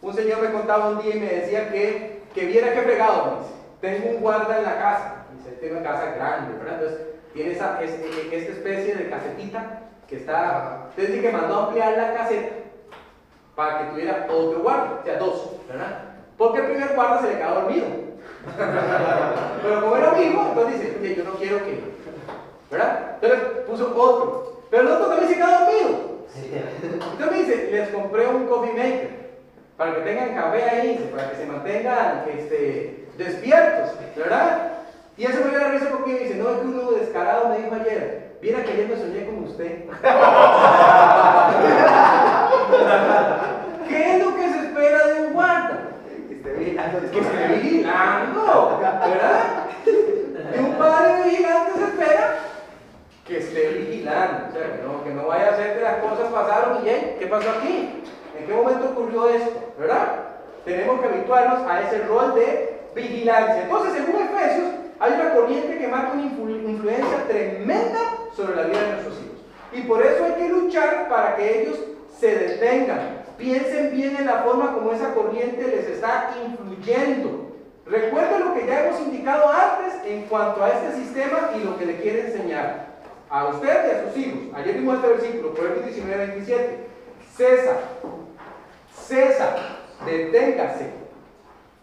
Un 0.00 0.14
señor 0.14 0.40
me 0.40 0.52
contaba 0.52 0.90
un 0.90 1.02
día 1.02 1.16
y 1.16 1.20
me 1.20 1.26
decía 1.26 1.70
que, 1.70 2.22
que 2.34 2.46
viera 2.46 2.72
qué 2.72 2.80
fregado. 2.80 3.40
Tengo 3.82 4.08
un 4.08 4.20
guarda 4.22 4.58
en 4.58 4.64
la 4.64 4.78
casa. 4.78 5.26
Dice, 5.36 5.56
tengo 5.56 5.80
una 5.80 5.90
casa 5.90 6.14
grande, 6.14 6.56
¿verdad? 6.58 6.80
Entonces, 6.80 7.06
tiene 7.34 7.52
esa, 7.52 7.82
esta 7.82 8.52
especie 8.52 8.94
de 8.94 9.10
casetita 9.10 9.80
que 10.08 10.16
está. 10.16 10.88
Desde 10.96 11.20
que 11.20 11.30
mandó 11.30 11.56
a 11.56 11.66
ampliar 11.66 11.96
la 11.96 12.14
caseta 12.14 12.63
para 13.54 13.78
que 13.78 13.84
tuviera 13.90 14.26
otro 14.28 14.60
guarda, 14.60 14.98
o 15.00 15.04
sea, 15.04 15.18
dos, 15.18 15.50
¿verdad? 15.68 16.02
Porque 16.36 16.58
el 16.58 16.66
primer 16.66 16.94
guarda 16.94 17.20
se 17.20 17.28
le 17.28 17.38
quedó 17.38 17.54
dormido. 17.54 17.86
Pero 19.62 19.80
como 19.80 19.96
era 19.96 20.10
amigo, 20.10 20.44
entonces 20.48 20.80
dice, 20.80 20.96
oye, 21.00 21.14
yo 21.14 21.24
no 21.24 21.34
quiero 21.34 21.58
que, 21.58 21.80
¿verdad? 22.70 23.18
Entonces 23.20 23.48
puso 23.66 23.94
otro. 23.96 24.60
Pero 24.70 24.82
el 24.82 24.88
otro 24.88 25.06
también 25.06 25.28
se 25.28 25.36
quedó 25.36 25.50
dormido. 25.50 26.14
Entonces 26.82 27.30
me 27.30 27.38
dice, 27.38 27.68
les 27.70 27.88
compré 27.90 28.26
un 28.26 28.46
coffee 28.46 28.72
maker 28.72 29.24
para 29.76 29.94
que 29.94 30.00
tengan 30.00 30.34
café 30.34 30.64
ahí, 30.64 31.10
para 31.14 31.30
que 31.30 31.36
se 31.36 31.46
mantengan 31.46 32.24
este, 32.36 33.06
despiertos, 33.16 33.90
¿verdad? 34.16 34.72
Y 35.16 35.24
eso 35.24 35.44
me 35.44 35.50
dio 35.50 35.60
la 35.60 35.68
risa 35.68 35.90
porque 35.90 36.12
me 36.12 36.18
dice, 36.18 36.34
no, 36.34 36.50
es 36.50 36.58
que 36.58 36.66
uno 36.66 36.90
descarado 36.90 37.48
me 37.48 37.58
dijo 37.58 37.74
ayer, 37.74 38.36
viera 38.42 38.64
que 38.64 38.72
ayer 38.72 38.88
me 38.88 38.96
soñé 38.96 39.26
con 39.26 39.44
usted. 39.44 39.84
¿Qué 43.88 44.16
es 44.16 44.24
lo 44.24 44.36
que 44.36 44.48
se 44.48 44.58
espera 44.66 45.06
de 45.06 45.26
un 45.26 45.32
guarda? 45.32 45.78
Que 46.28 46.34
esté 46.34 46.52
vigilando. 46.52 47.10
Que 47.10 47.18
esté 47.18 47.46
vigilando, 47.54 48.78
¿verdad? 48.80 49.66
De 50.52 50.58
un 50.60 50.74
padre 50.74 51.24
vigilante 51.24 51.72
se 51.78 51.84
espera 51.84 52.36
que 53.26 53.38
esté 53.38 53.68
vigilando. 53.68 54.48
O 54.48 54.52
sea, 54.52 54.76
que 54.76 54.82
no, 54.82 55.04
que 55.04 55.10
no 55.10 55.26
vaya 55.28 55.50
a 55.50 55.56
ser 55.56 55.76
que 55.76 55.82
las 55.82 55.96
cosas 55.96 56.32
pasaron 56.32 56.78
y 56.82 57.18
¿qué 57.18 57.26
pasó 57.26 57.50
aquí? 57.50 58.02
¿En 58.38 58.46
qué 58.46 58.52
momento 58.52 58.90
ocurrió 58.90 59.28
esto? 59.30 59.72
¿Verdad? 59.78 60.24
Tenemos 60.64 61.00
que 61.00 61.06
habituarnos 61.06 61.70
a 61.70 61.82
ese 61.82 62.04
rol 62.04 62.34
de 62.34 62.80
vigilancia. 62.94 63.62
Entonces, 63.62 63.92
según 63.94 64.22
Efesios, 64.22 64.70
hay 65.00 65.12
una 65.12 65.34
corriente 65.34 65.78
que 65.78 65.88
marca 65.88 66.12
una 66.12 66.22
influencia 66.22 67.24
tremenda 67.28 68.00
sobre 68.36 68.56
la 68.56 68.62
vida 68.64 68.80
de 68.80 68.92
nuestros 68.92 69.14
hijos. 69.14 69.40
Y 69.72 69.80
por 69.82 70.04
eso 70.04 70.24
hay 70.24 70.32
que 70.32 70.48
luchar 70.48 71.08
para 71.08 71.36
que 71.36 71.62
ellos 71.62 71.78
se 72.18 72.34
detengan. 72.34 73.24
Piensen 73.36 73.92
bien 73.92 74.16
en 74.16 74.26
la 74.26 74.42
forma 74.42 74.72
como 74.72 74.92
esa 74.92 75.12
corriente 75.14 75.66
les 75.66 75.88
está 75.88 76.34
influyendo. 76.46 77.52
Recuerden 77.86 78.40
lo 78.40 78.54
que 78.54 78.66
ya 78.66 78.86
hemos 78.86 79.00
indicado 79.00 79.44
antes 79.50 79.94
en 80.06 80.22
cuanto 80.22 80.64
a 80.64 80.70
este 80.70 81.02
sistema 81.02 81.50
y 81.56 81.64
lo 81.64 81.76
que 81.76 81.86
le 81.86 82.00
quiere 82.00 82.26
enseñar 82.26 82.86
a 83.28 83.48
usted 83.48 83.86
y 83.86 83.90
a 83.90 84.04
sus 84.04 84.16
hijos. 84.16 84.40
Ayer 84.54 84.76
vimos 84.76 84.96
este 84.96 85.08
versículo, 85.08 85.54
Proverbios 85.54 85.86
19, 85.86 86.26
27. 86.26 86.78
Cesa, 87.36 87.76
cesa, 89.06 89.56
deténgase. 90.06 90.90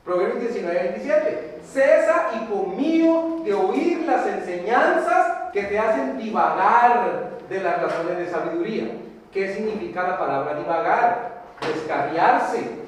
Proverbios 0.05 0.39
19, 0.39 0.79
27. 0.79 1.59
Cesa 1.71 2.31
y 2.35 2.51
conmigo 2.51 3.41
de 3.45 3.53
oír 3.53 3.99
las 4.07 4.25
enseñanzas 4.25 5.51
que 5.53 5.63
te 5.63 5.77
hacen 5.77 6.17
divagar 6.17 7.31
de 7.47 7.61
las 7.61 7.81
razones 7.81 8.17
de 8.17 8.27
sabiduría. 8.27 8.85
¿Qué 9.31 9.53
significa 9.53 10.03
la 10.03 10.19
palabra 10.19 10.55
divagar? 10.55 11.43
Descarriarse. 11.61 12.81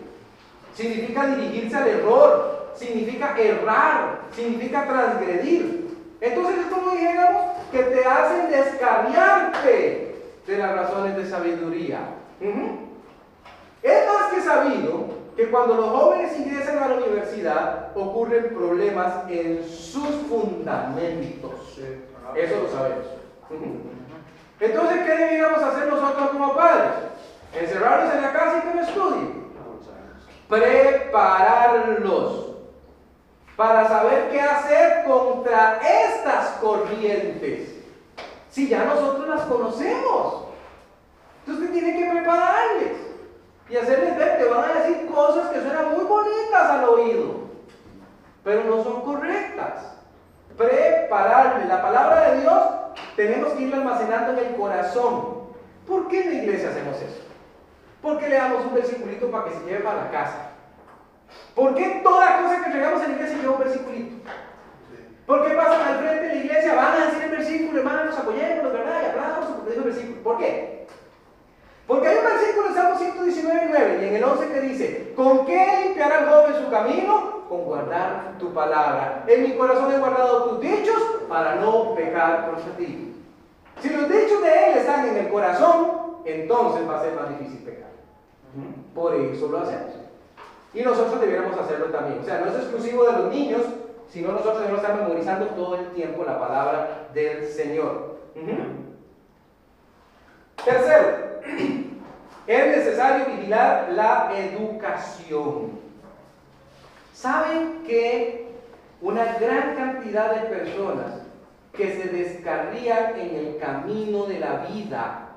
Significa 0.74 1.28
dirigirse 1.28 1.76
al 1.76 1.88
error. 1.88 2.72
Significa 2.76 3.38
errar. 3.38 4.22
Significa 4.36 4.86
transgredir. 4.86 5.98
Entonces 6.20 6.58
es 6.60 6.66
como 6.68 6.92
dijéramos 6.92 7.58
que 7.72 7.84
te 7.84 8.06
hacen 8.06 8.50
descarriarte 8.50 10.16
de 10.46 10.58
las 10.58 10.76
razones 10.76 11.16
de 11.16 11.30
sabiduría. 11.30 12.00
Es 13.82 14.08
más 14.08 14.34
que 14.34 14.42
sabido 14.42 15.06
que 15.36 15.50
cuando 15.50 15.76
los 15.76 15.90
jóvenes 15.90 16.38
ingresan 16.38 16.78
a 16.78 16.90
la 16.90 16.96
universidad 16.96 17.92
ocurren 17.96 18.54
problemas 18.54 19.30
en 19.30 19.64
sus 19.64 20.10
fundamentos. 20.30 21.80
Eso 22.36 22.62
lo 22.62 22.70
sabemos. 22.70 23.06
Entonces, 24.64 25.04
¿qué 25.04 25.12
deberíamos 25.12 25.62
hacer 25.62 25.88
nosotros 25.88 26.30
como 26.30 26.56
padres? 26.56 26.94
Encerrarlos 27.54 28.14
en 28.14 28.22
la 28.22 28.32
casa 28.32 28.60
y 28.60 28.62
que 28.62 28.74
no 28.74 28.82
estudien. 28.82 29.44
Prepararlos 30.48 32.44
para 33.58 33.86
saber 33.90 34.30
qué 34.32 34.40
hacer 34.40 35.04
contra 35.04 35.82
estas 35.82 36.52
corrientes. 36.62 37.74
Si 38.52 38.70
ya 38.70 38.86
nosotros 38.86 39.28
las 39.28 39.42
conocemos. 39.42 40.46
Entonces 41.46 41.74
tiene 41.74 42.00
que 42.00 42.10
prepararles 42.10 42.94
y 43.70 43.76
hacerles 43.76 44.16
ver 44.16 44.38
que 44.38 44.46
van 44.46 44.64
a 44.64 44.74
decir 44.76 45.12
cosas 45.12 45.50
que 45.50 45.60
suenan 45.60 45.92
muy 45.94 46.06
bonitas 46.06 46.70
al 46.70 46.86
oído, 46.86 47.50
pero 48.46 48.64
no 48.64 48.82
son 48.82 49.02
correctas. 49.02 49.98
Prepararles. 50.56 51.68
La 51.68 51.82
palabra 51.82 52.30
de 52.30 52.40
Dios 52.42 52.73
tenemos 53.16 53.54
que 53.54 53.64
irlo 53.64 53.78
almacenando 53.78 54.34
en 54.34 54.48
el 54.48 54.56
corazón. 54.56 55.44
¿Por 55.88 56.08
qué 56.08 56.22
en 56.22 56.30
la 56.30 56.44
iglesia 56.44 56.70
hacemos 56.70 56.98
eso? 56.98 57.22
¿Por 58.02 58.20
qué 58.20 58.30
le 58.30 58.36
damos 58.36 58.66
un 58.66 58.74
versiculito 58.74 59.30
para 59.32 59.46
que 59.46 59.54
se 59.54 59.66
lleve 59.66 59.80
para 59.80 60.06
la 60.06 60.12
casa? 60.12 60.52
¿Por 61.56 61.76
qué 61.76 62.02
toda 62.04 62.42
cosa 62.42 62.60
que 62.60 62.66
entregamos 62.66 63.02
en 63.04 63.10
la 63.10 63.16
iglesia 63.16 63.38
lleva 63.38 63.54
un 63.54 63.60
versiculito? 63.60 64.16
¿Por 65.26 65.48
qué 65.48 65.56
pasan 65.56 65.82
al 65.82 66.00
frente 66.00 66.28
de 66.28 66.36
la 66.36 66.44
iglesia? 66.44 66.76
Van 66.76 67.02
a 67.02 67.06
decir 67.06 67.24
el 67.24 67.32
versículo, 67.32 67.80
hermanos, 67.80 68.18
apoyémonos, 68.18 68.74
¿verdad? 68.74 69.02
Y 69.02 69.06
hablamos, 69.06 69.50
el 69.74 69.84
versículo. 69.84 70.24
¿Por 70.24 70.38
qué? 70.38 70.73
Éxodo 71.88 73.26
19, 73.26 73.68
9 73.70 74.00
y 74.02 74.08
en 74.08 74.16
el 74.16 74.24
11 74.24 74.48
que 74.50 74.62
dice, 74.62 75.14
¿con 75.16 75.46
qué 75.46 75.84
limpiará 75.84 76.20
el 76.20 76.30
joven 76.30 76.64
su 76.64 76.70
camino? 76.70 77.44
Con 77.50 77.66
guardar 77.66 78.36
tu 78.40 78.54
palabra. 78.54 79.24
En 79.28 79.44
mi 79.44 79.56
corazón 79.56 79.92
he 79.92 79.98
guardado 79.98 80.50
tus 80.50 80.62
dichos 80.62 81.02
para 81.28 81.56
no 81.56 81.94
pecar 81.96 82.50
contra 82.50 82.78
ti. 82.78 83.14
Si 83.82 83.90
los 83.90 84.10
dichos 84.10 84.42
de 84.42 84.72
Él 84.72 84.78
están 84.78 85.08
en 85.10 85.18
el 85.18 85.30
corazón, 85.30 86.18
entonces 86.26 86.88
va 86.88 87.00
a 87.00 87.04
ser 87.04 87.14
más 87.16 87.30
difícil 87.38 87.60
pecar. 87.60 87.90
Por 88.94 89.16
eso 89.16 89.48
lo 89.48 89.60
hacemos. 89.60 89.94
Y 90.74 90.82
nosotros 90.82 91.20
debiéramos 91.20 91.58
hacerlo 91.58 91.88
también. 91.88 92.20
O 92.22 92.24
sea, 92.24 92.40
no 92.40 92.48
es 92.48 92.56
exclusivo 92.56 93.04
de 93.06 93.12
los 93.14 93.30
niños, 93.30 93.62
sino 94.10 94.32
nosotros 94.32 94.60
debemos 94.60 94.82
estar 94.82 94.96
memorizando 94.96 95.48
todo 95.48 95.76
el 95.76 95.88
tiempo 95.90 96.24
la 96.24 96.40
palabra 96.40 97.10
del 97.14 97.48
Señor. 97.48 98.14
Tercero, 100.64 101.33
es 102.48 102.78
necesario 102.78 103.26
vigilar 103.26 103.90
la 103.92 104.32
educación. 104.38 105.72
¿Saben 107.14 107.84
que 107.86 108.52
una 109.02 109.38
gran 109.40 109.76
cantidad 109.76 110.34
de 110.34 110.50
personas 110.50 111.22
que 111.74 111.94
se 111.94 112.10
descarrían 112.10 113.20
en 113.20 113.36
el 113.36 113.58
camino 113.58 114.26
de 114.26 114.40
la 114.40 114.66
vida 114.68 115.30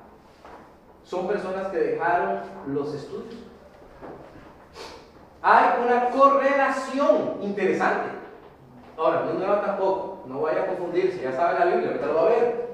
son 1.03 1.27
personas 1.27 1.67
que 1.67 1.77
dejaron 1.77 2.41
los 2.67 2.93
estudios? 2.93 3.35
Hay 5.41 5.65
una 5.85 6.09
correlación 6.09 7.37
interesante. 7.41 8.09
Ahora, 8.97 9.21
no 9.21 9.31
es 9.31 9.37
nueva 9.37 9.61
tampoco, 9.61 10.23
no 10.27 10.41
vaya 10.41 10.63
a 10.63 10.67
confundirse, 10.67 11.21
ya 11.21 11.31
sabe 11.31 11.59
la 11.59 11.65
Biblia, 11.67 11.87
ahorita 11.89 12.05
lo 12.07 12.15
va 12.15 12.21
a 12.21 12.29
ver. 12.29 12.67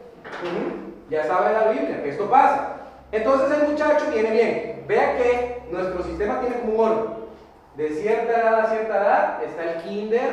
Ya 1.10 1.24
sabe 1.26 1.54
la 1.54 1.68
Biblia 1.68 2.02
que 2.02 2.10
esto 2.10 2.30
pasa. 2.30 2.73
Entonces 3.14 3.58
el 3.60 3.68
muchacho 3.70 4.06
viene 4.12 4.32
bien. 4.32 4.84
Vea 4.88 5.18
que 5.18 5.62
nuestro 5.70 6.04
sistema 6.04 6.42
tiene 6.42 6.58
como 6.62 6.74
un 6.74 6.80
orden. 6.80 7.14
De 7.76 7.90
cierta 7.90 8.40
edad 8.40 8.60
a 8.60 8.70
cierta 8.70 8.98
edad 8.98 9.44
está 9.44 9.64
el 9.64 9.84
kinder, 9.84 10.32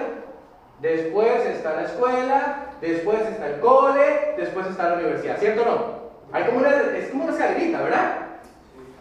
después 0.81 1.47
está 1.47 1.75
la 1.75 1.83
escuela, 1.85 2.57
después 2.81 3.21
está 3.21 3.47
el 3.49 3.61
cole, 3.61 4.35
después 4.37 4.67
está 4.67 4.91
la 4.91 4.95
universidad, 4.97 5.39
¿cierto 5.39 5.63
o 5.63 5.65
no? 5.65 6.01
Hay 6.33 6.45
como 6.45 6.59
una, 6.59 6.71
es 6.71 7.11
como 7.11 7.25
una 7.25 7.33
escalerita, 7.33 7.83
¿verdad? 7.83 8.17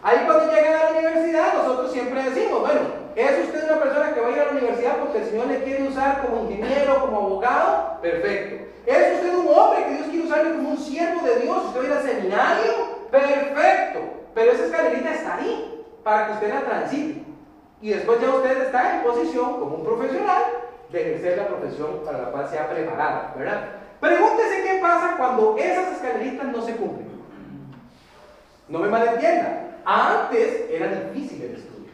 Ahí 0.02 0.18
cuando 0.26 0.52
llegan 0.52 0.74
a 0.74 0.84
la 0.84 0.98
universidad 0.98 1.54
nosotros 1.54 1.92
siempre 1.92 2.22
decimos, 2.22 2.60
bueno, 2.60 2.80
¿es 3.16 3.46
usted 3.46 3.64
una 3.64 3.82
persona 3.82 4.14
que 4.14 4.20
va 4.20 4.28
a 4.28 4.30
ir 4.30 4.40
a 4.40 4.44
la 4.46 4.50
universidad 4.52 4.96
porque 4.96 5.18
el 5.18 5.24
Señor 5.24 5.46
le 5.46 5.62
quiere 5.62 5.88
usar 5.88 6.22
como 6.22 6.50
ingeniero, 6.50 7.00
como 7.00 7.16
abogado? 7.18 7.98
Perfecto. 8.02 8.66
¿Es 8.86 9.14
usted 9.14 9.34
un 9.34 9.48
hombre 9.48 9.84
que 9.84 9.92
Dios 9.92 10.08
quiere 10.08 10.26
usarle 10.26 10.52
como 10.52 10.70
un 10.70 10.78
siervo 10.78 11.22
de 11.26 11.36
Dios? 11.40 11.64
¿Usted 11.66 11.80
va 11.80 11.82
a 11.82 11.86
ir 11.86 11.92
al 11.92 12.02
seminario? 12.02 13.00
Perfecto. 13.10 14.00
Esa 14.50 14.64
escalerita 14.64 15.14
está 15.14 15.36
ahí 15.36 15.84
para 16.02 16.26
que 16.26 16.32
usted 16.32 16.54
la 16.54 16.60
transite. 16.62 17.22
Y 17.80 17.90
después 17.90 18.20
ya 18.20 18.30
usted 18.30 18.62
está 18.62 18.96
en 18.96 19.02
posición 19.02 19.58
como 19.58 19.76
un 19.76 19.84
profesional 19.84 20.42
de 20.90 21.00
ejercer 21.00 21.38
la 21.38 21.46
profesión 21.48 22.00
para 22.04 22.18
la 22.18 22.30
cual 22.30 22.48
se 22.48 22.58
ha 22.58 22.68
preparado, 22.68 23.38
¿verdad? 23.38 23.68
Pregúntese 24.00 24.62
qué 24.62 24.78
pasa 24.82 25.14
cuando 25.16 25.56
esas 25.56 25.92
escaleritas 25.92 26.46
no 26.46 26.62
se 26.62 26.76
cumplen. 26.76 27.08
No 28.68 28.78
me 28.78 28.88
malentienda. 28.88 29.78
Antes 29.84 30.66
era 30.70 30.88
difícil 30.88 31.42
el 31.42 31.54
estudio. 31.56 31.92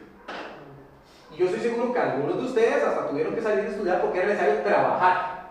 Y 1.32 1.36
yo 1.36 1.46
estoy 1.46 1.60
seguro 1.60 1.92
que 1.92 1.98
algunos 1.98 2.38
de 2.38 2.44
ustedes 2.44 2.82
hasta 2.82 3.08
tuvieron 3.08 3.34
que 3.34 3.42
salir 3.42 3.64
de 3.64 3.70
estudiar 3.70 4.00
porque 4.00 4.18
era 4.18 4.28
necesario 4.28 4.62
trabajar. 4.62 5.50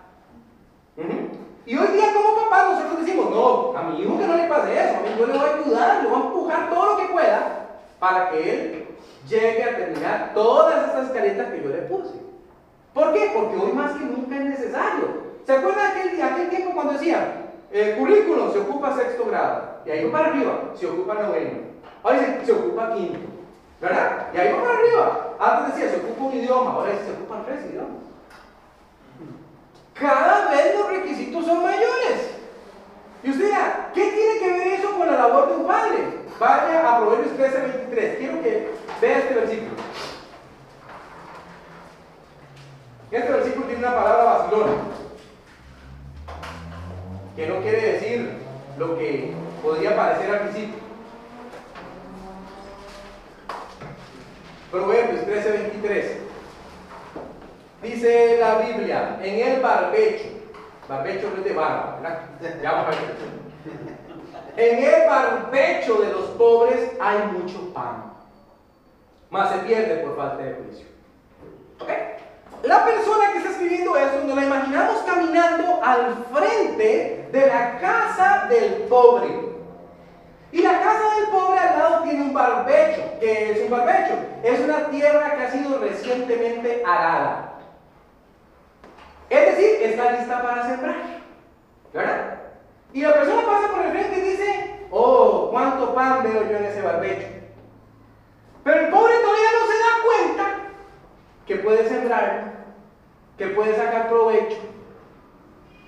Y 1.65 1.75
hoy 1.75 1.87
día 1.87 2.13
como 2.13 2.43
papá 2.43 2.69
nosotros 2.69 2.99
decimos, 3.03 3.31
no, 3.31 3.75
a 3.75 3.81
mi 3.83 4.01
hijo 4.01 4.19
que 4.19 4.27
no 4.27 4.37
le 4.37 4.47
pase 4.47 4.73
eso, 4.73 4.97
a 4.97 5.01
mí 5.01 5.07
yo 5.17 5.25
le 5.25 5.33
voy 5.33 5.49
a 5.49 5.55
ayudar, 5.55 6.03
le 6.03 6.09
voy 6.09 6.21
a 6.21 6.25
empujar 6.25 6.69
todo 6.69 6.85
lo 6.85 6.97
que 6.97 7.13
pueda 7.13 7.67
para 7.99 8.29
que 8.29 8.53
él 8.53 8.87
llegue 9.27 9.63
a 9.63 9.75
terminar 9.75 10.31
todas 10.35 10.89
esas 10.89 11.07
escaletas 11.07 11.47
que 11.51 11.63
yo 11.63 11.69
le 11.69 11.81
puse. 11.83 12.13
¿Por 12.93 13.13
qué? 13.13 13.31
Porque 13.33 13.57
hoy 13.57 13.71
más 13.73 13.93
que 13.93 14.05
nunca 14.05 14.35
es 14.35 14.45
necesario. 14.45 15.25
¿Se 15.43 15.53
acuerdan 15.53 15.91
aquel, 15.91 16.21
aquel 16.21 16.49
tiempo 16.49 16.71
cuando 16.75 16.93
decían, 16.93 17.45
el 17.71 17.97
currículum 17.97 18.53
se 18.53 18.59
ocupa 18.59 18.95
sexto 18.95 19.25
grado, 19.25 19.79
y 19.85 19.89
ahí 19.89 20.05
va 20.05 20.11
para 20.11 20.27
arriba, 20.27 20.59
se 20.75 20.85
ocupa 20.85 21.15
noveno, 21.15 21.59
ahora 22.03 22.19
dice, 22.19 22.45
se 22.45 22.51
ocupa 22.51 22.93
quinto, 22.93 23.19
¿verdad? 23.81 24.27
Y 24.33 24.37
ahí 24.37 24.53
va 24.53 24.61
para 24.61 24.77
arriba. 24.77 25.35
Antes 25.39 25.75
decía, 25.75 25.91
se 25.91 26.05
ocupa 26.05 26.25
un 26.25 26.33
idioma, 26.33 26.71
ahora 26.71 26.91
dice, 26.91 27.05
se 27.05 27.11
ocupan 27.13 27.45
tres 27.45 27.65
idiomas. 27.65 28.04
Cada 29.99 30.51
vez 30.51 30.75
los 30.77 30.89
requisitos 30.89 31.45
son 31.45 31.63
mayores. 31.63 32.31
Y 33.23 33.31
usted 33.31 33.51
¿qué 33.93 34.11
tiene 34.11 34.39
que 34.39 34.51
ver 34.51 34.67
eso 34.79 34.91
con 34.95 35.07
la 35.07 35.13
labor 35.13 35.49
de 35.49 35.55
un 35.55 35.67
padre? 35.67 35.97
Vaya 36.37 36.95
a 36.95 36.99
Proverbios 36.99 37.35
13, 37.37 37.57
23. 37.61 38.17
Quiero 38.17 38.43
que 38.43 38.69
vea 39.01 39.17
este 39.19 39.33
versículo. 39.33 39.71
Este 43.09 43.31
versículo 43.31 43.65
tiene 43.67 43.79
una 43.79 43.95
palabra 43.95 44.23
vacilona, 44.25 44.73
que 47.35 47.47
no 47.47 47.61
quiere 47.61 47.91
decir 47.93 48.31
lo 48.77 48.97
que 48.97 49.33
podría 49.63 49.95
parecer 49.95 50.31
al 50.31 50.39
principio. 50.41 50.75
Proverbios 54.69 55.23
13, 55.23 55.51
23. 55.51 56.24
Dice 57.85 58.37
la 58.39 58.57
Biblia, 58.57 59.19
en 59.21 59.47
el 59.47 59.61
barbecho, 59.61 60.25
barbecho 60.89 61.29
no 61.29 61.37
es 61.37 61.43
de 61.43 61.53
barba, 61.53 61.99
¿verdad? 62.01 62.19
Ya 62.61 62.71
vamos 62.71 62.95
a. 62.95 64.59
En 64.59 64.83
el 64.83 65.07
barbecho 65.07 65.95
de 66.01 66.11
los 66.11 66.25
pobres 66.31 66.91
hay 66.99 67.19
mucho 67.33 67.71
pan, 67.73 68.11
más 69.29 69.51
se 69.51 69.57
pierde 69.59 69.97
por 69.97 70.15
falta 70.15 70.43
de 70.43 70.53
juicio. 70.55 70.87
¿Ok? 71.79 71.89
La 72.63 72.83
persona 72.85 73.31
que 73.31 73.37
está 73.37 73.51
escribiendo 73.51 73.95
esto 73.95 74.23
nos 74.25 74.35
la 74.35 74.45
imaginamos 74.45 75.03
caminando 75.03 75.79
al 75.83 76.25
frente 76.33 77.29
de 77.31 77.47
la 77.47 77.79
casa 77.79 78.47
del 78.49 78.73
pobre. 78.89 79.45
Y 80.51 80.61
la 80.61 80.79
casa 80.79 81.15
del 81.17 81.27
pobre 81.27 81.59
al 81.59 81.77
lado 81.77 82.03
tiene 82.03 82.21
un 82.21 82.33
barbecho. 82.33 83.03
¿Qué 83.19 83.51
es 83.51 83.61
un 83.61 83.69
barbecho? 83.69 84.15
Es 84.41 84.59
una 84.61 84.89
tierra 84.89 85.35
que 85.35 85.43
ha 85.43 85.51
sido 85.51 85.79
recientemente 85.79 86.81
arada. 86.83 87.54
Es 89.29 89.45
decir, 89.45 89.81
está 89.81 90.11
lista 90.11 90.41
para 90.41 90.67
sembrar. 90.67 90.95
¿Verdad? 91.93 92.39
Y 92.93 93.01
la 93.01 93.13
persona 93.13 93.45
pasa 93.45 93.71
por 93.71 93.85
el 93.85 93.91
frente 93.91 94.17
y 94.17 94.29
dice, 94.31 94.79
oh, 94.91 95.49
cuánto 95.51 95.93
pan 95.93 96.23
veo 96.23 96.49
yo 96.49 96.57
en 96.57 96.65
ese 96.65 96.81
barbecho. 96.81 97.27
Pero 98.63 98.79
el 98.79 98.89
pobre 98.89 99.13
todavía 99.15 99.49
no 99.59 99.67
se 99.67 99.77
da 99.79 100.35
cuenta 100.35 100.57
que 101.45 101.55
puede 101.57 101.87
sembrar, 101.87 102.53
que 103.37 103.47
puede 103.47 103.75
sacar 103.75 104.09
provecho, 104.09 104.57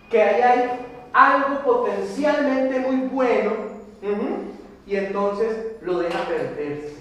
que 0.09 0.21
ahí 0.21 0.41
hay 0.41 0.69
algo 1.13 1.59
potencialmente 1.63 2.79
muy 2.79 3.07
bueno, 3.07 3.51
y 4.85 4.95
entonces 4.95 5.75
lo 5.81 5.99
deja 5.99 6.25
perderse. 6.25 6.97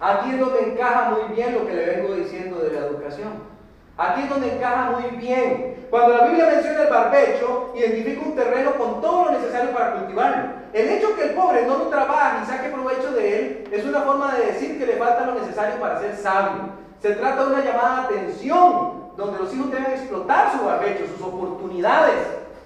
Aquí 0.00 0.30
es 0.30 0.40
donde 0.40 0.72
encaja 0.72 1.10
muy 1.10 1.34
bien 1.34 1.54
lo 1.54 1.66
que 1.66 1.74
le 1.74 1.86
vengo 1.86 2.14
diciendo 2.14 2.58
de 2.60 2.72
la 2.72 2.86
educación. 2.86 3.57
Aquí 3.98 4.22
es 4.22 4.28
donde 4.28 4.54
encaja 4.54 4.92
muy 4.92 5.10
bien. 5.16 5.86
Cuando 5.90 6.16
la 6.16 6.26
Biblia 6.26 6.46
menciona 6.46 6.82
el 6.82 6.88
barbecho, 6.88 7.72
identifica 7.74 8.22
un 8.22 8.36
terreno 8.36 8.74
con 8.74 9.00
todo 9.00 9.24
lo 9.24 9.30
necesario 9.32 9.72
para 9.72 9.94
cultivarlo. 9.94 10.52
El 10.72 10.88
hecho 10.88 11.16
que 11.16 11.24
el 11.24 11.34
pobre 11.34 11.66
no 11.66 11.78
lo 11.78 11.86
trabaje 11.88 12.44
y 12.44 12.46
saque 12.46 12.68
provecho 12.68 13.10
de 13.10 13.38
él 13.38 13.68
es 13.72 13.84
una 13.84 14.02
forma 14.02 14.34
de 14.34 14.46
decir 14.46 14.78
que 14.78 14.86
le 14.86 14.98
falta 14.98 15.26
lo 15.26 15.34
necesario 15.34 15.80
para 15.80 15.98
ser 15.98 16.14
sabio. 16.14 16.70
Se 17.02 17.10
trata 17.16 17.44
de 17.44 17.54
una 17.54 17.64
llamada 17.64 18.08
de 18.08 18.18
atención, 18.18 19.08
donde 19.16 19.38
los 19.40 19.52
hijos 19.52 19.70
deben 19.72 19.90
explotar 19.90 20.52
su 20.52 20.64
barbecho, 20.64 21.04
sus 21.08 21.26
oportunidades. 21.26 22.20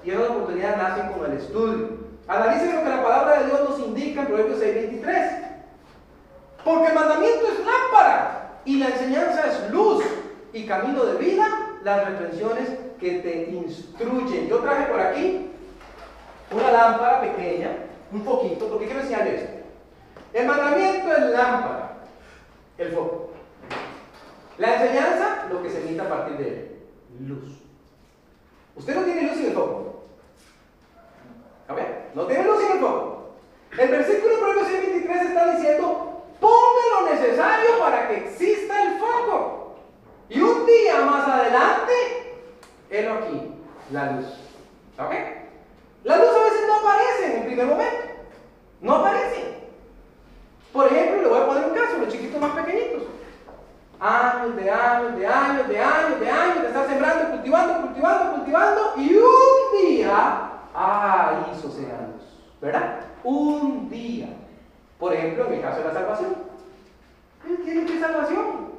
Y 0.04 0.10
esas 0.10 0.28
oportunidades 0.28 0.76
nacen 0.76 1.12
con 1.12 1.30
el 1.30 1.38
estudio. 1.38 1.88
Analicen 2.28 2.76
lo 2.76 2.82
que 2.82 2.88
la 2.90 3.02
palabra 3.02 3.38
de 3.38 3.46
Dios 3.46 3.70
nos 3.70 3.78
indica 3.78 4.20
en 4.20 4.26
Proverbios 4.26 4.60
6:23. 4.60 5.32
Porque 6.62 6.88
el 6.88 6.94
mandamiento 6.94 7.46
es 7.46 7.58
lámpara 7.64 8.50
y 8.66 8.76
la 8.78 8.88
enseñanza 8.88 9.46
es 9.46 9.70
luz 9.70 10.04
y 10.52 10.66
camino 10.66 11.04
de 11.04 11.18
vida, 11.18 11.46
las 11.82 12.08
reflexiones 12.08 12.68
que 13.00 13.18
te 13.20 13.50
instruyen. 13.50 14.48
Yo 14.48 14.58
traje 14.58 14.86
por 14.86 15.00
aquí 15.00 15.50
una 16.50 16.70
lámpara 16.70 17.20
pequeña, 17.20 17.70
un 18.12 18.22
poquito, 18.22 18.68
porque 18.68 18.86
quiero 18.86 19.00
enseñarles 19.00 19.42
esto. 19.42 19.62
El 20.32 20.46
mandamiento 20.46 21.12
es 21.12 21.24
lámpara, 21.30 21.98
el 22.78 22.92
foco. 22.92 23.30
La 24.58 24.74
enseñanza, 24.74 25.46
lo 25.50 25.62
que 25.62 25.70
se 25.70 25.82
emite 25.82 26.02
a 26.02 26.08
partir 26.08 26.36
de 26.36 26.48
él, 26.48 26.78
luz. 27.20 27.58
Usted 28.76 28.94
no 28.94 29.02
tiene 29.02 29.22
luz 29.22 29.36
sin 29.36 29.46
el 29.46 29.52
foco. 29.52 30.04
A 31.68 31.74
ver, 31.74 32.10
no 32.14 32.26
tiene 32.26 32.44
luz 32.44 32.58
sin 32.60 32.72
el 32.72 32.78
foco. 32.78 33.32
El 33.78 33.88
versículo 33.88 34.38
Proverbios 34.38 34.70
23 34.70 35.22
está 35.22 35.56
diciendo, 35.56 36.24
ponga 36.40 37.00
lo 37.00 37.14
necesario 37.14 37.78
para 37.78 38.08
que 38.08 38.16
exista 38.16 38.82
el 38.82 38.98
foco. 38.98 39.61
Y 40.32 40.40
un 40.40 40.64
día 40.64 41.04
más 41.04 41.28
adelante, 41.28 41.92
él 42.88 43.08
aquí, 43.08 43.54
la 43.90 44.12
luz. 44.12 44.26
¿Ok? 44.98 45.12
La 46.04 46.16
luz 46.16 46.28
a 46.28 46.44
veces 46.44 46.66
no 46.66 46.74
aparece 46.76 47.26
en 47.26 47.40
el 47.40 47.46
primer 47.46 47.66
momento. 47.66 48.02
No 48.80 48.94
aparece. 48.94 49.68
Por 50.72 50.86
ejemplo, 50.86 51.20
le 51.20 51.28
voy 51.28 51.38
a 51.38 51.46
poner 51.46 51.64
un 51.66 51.74
caso, 51.74 51.98
los 51.98 52.08
chiquitos 52.08 52.40
más 52.40 52.52
pequeñitos. 52.52 53.02
Años 54.00 54.56
de 54.56 54.70
años, 54.70 55.16
de 55.18 55.26
años, 55.26 55.68
de 55.68 55.78
años, 55.78 56.20
de 56.20 56.30
años, 56.30 56.62
de 56.62 56.68
estar 56.68 56.88
sembrando, 56.88 57.30
cultivando, 57.32 57.82
cultivando, 57.82 58.32
cultivando, 58.36 58.92
y 58.96 59.14
un 59.14 59.86
día, 59.86 60.50
ah, 60.74 61.46
hizo 61.52 61.68
años, 61.68 62.40
¿verdad? 62.60 63.00
Un 63.22 63.90
día. 63.90 64.28
Por 64.98 65.12
ejemplo, 65.12 65.46
en 65.46 65.52
el 65.52 65.60
caso 65.60 65.78
de 65.78 65.84
la 65.84 65.92
salvación. 65.92 66.36
¿Tienen 67.64 67.86
qué 67.86 68.00
salvación? 68.00 68.71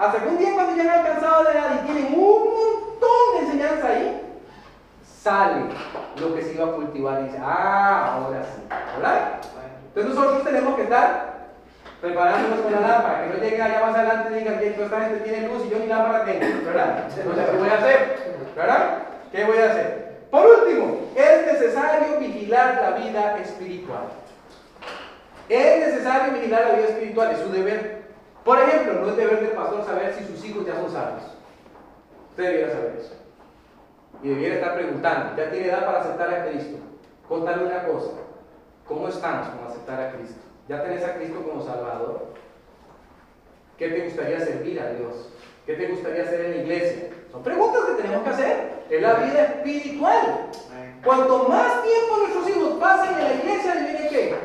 Hasta 0.00 0.18
que 0.18 0.28
un 0.28 0.38
día 0.38 0.54
cuando 0.54 0.76
ya 0.76 0.82
han 0.94 1.00
alcanzado 1.00 1.42
la 1.42 1.52
edad 1.52 1.70
y 1.74 1.86
tienen 1.86 2.14
un 2.14 2.44
montón 2.44 3.34
de 3.34 3.38
enseñanza 3.40 3.86
ahí, 3.86 4.22
sale 5.22 5.64
lo 6.18 6.34
que 6.34 6.42
se 6.42 6.54
iba 6.54 6.64
a 6.64 6.72
cultivar 6.72 7.20
y 7.20 7.24
dice, 7.24 7.38
ah, 7.44 8.14
ahora 8.14 8.42
sí, 8.42 8.62
¿verdad? 8.96 9.32
Entonces 9.88 10.14
nosotros 10.14 10.44
tenemos 10.44 10.74
que 10.76 10.84
estar 10.84 11.50
preparándonos 12.00 12.60
con 12.60 12.72
la 12.72 12.80
lámpara, 12.80 13.24
que 13.24 13.36
no 13.36 13.44
llegue 13.44 13.60
allá 13.60 13.80
más 13.86 13.94
adelante 13.94 14.30
y 14.30 14.38
digan 14.38 14.58
que 14.58 14.68
esta 14.68 15.00
gente 15.02 15.20
tiene 15.20 15.48
luz 15.48 15.66
y 15.66 15.68
yo 15.68 15.78
ni 15.78 15.86
lámpara 15.86 16.24
tengo, 16.24 16.64
¿verdad? 16.64 17.04
Entonces, 17.14 17.50
¿qué 17.50 17.56
voy 17.58 17.68
a 17.68 17.74
hacer? 17.74 18.18
¿Verdad? 18.56 18.98
¿Qué 19.30 19.44
voy 19.44 19.58
a 19.58 19.70
hacer? 19.70 20.20
Por 20.30 20.46
último, 20.46 20.96
es 21.14 21.52
necesario 21.52 22.18
vigilar 22.18 22.80
la 22.80 22.90
vida 22.92 23.38
espiritual. 23.38 24.04
Es 25.50 25.86
necesario 25.86 26.32
vigilar 26.32 26.68
la 26.68 26.74
vida 26.76 26.88
espiritual, 26.88 27.32
es 27.32 27.40
su 27.40 27.52
deber. 27.52 27.99
Por 28.44 28.58
ejemplo, 28.58 28.94
no 28.94 29.10
es 29.10 29.16
deber 29.16 29.40
del 29.40 29.50
pastor 29.50 29.84
saber 29.84 30.14
si 30.14 30.24
sus 30.24 30.44
hijos 30.44 30.66
ya 30.66 30.74
son 30.76 30.90
sabios. 30.90 31.22
Usted 32.30 32.42
debería 32.42 32.70
saber 32.70 32.96
eso. 32.98 33.14
Y 34.22 34.28
debiera 34.28 34.54
estar 34.56 34.74
preguntando, 34.74 35.36
¿ya 35.36 35.50
tiene 35.50 35.68
edad 35.68 35.84
para 35.84 36.00
aceptar 36.00 36.34
a 36.34 36.46
Cristo? 36.46 36.78
Contarle 37.28 37.66
una 37.66 37.86
cosa, 37.86 38.12
¿cómo 38.86 39.08
estamos 39.08 39.48
con 39.48 39.66
aceptar 39.66 40.00
a 40.00 40.12
Cristo? 40.12 40.40
¿Ya 40.68 40.82
tenés 40.82 41.04
a 41.04 41.14
Cristo 41.14 41.42
como 41.42 41.64
Salvador? 41.64 42.28
¿Qué 43.78 43.88
te 43.88 44.04
gustaría 44.04 44.40
servir 44.40 44.80
a 44.80 44.92
Dios? 44.92 45.30
¿Qué 45.64 45.74
te 45.74 45.86
gustaría 45.88 46.22
hacer 46.22 46.40
en 46.44 46.50
la 46.50 46.62
iglesia? 46.62 47.10
Son 47.32 47.42
preguntas 47.42 47.82
que 47.84 48.02
tenemos 48.02 48.22
que 48.24 48.30
hacer. 48.30 48.84
Es 48.90 49.00
la 49.00 49.14
vida 49.14 49.44
espiritual. 49.44 50.50
Cuanto 51.04 51.48
más 51.48 51.82
tiempo 51.82 52.16
nuestros 52.18 52.48
hijos 52.50 52.72
pasen 52.78 53.14
en 53.14 53.24
la 53.24 53.34
iglesia, 53.34 53.72
¿adivinen 53.72 54.08
qué? 54.10 54.36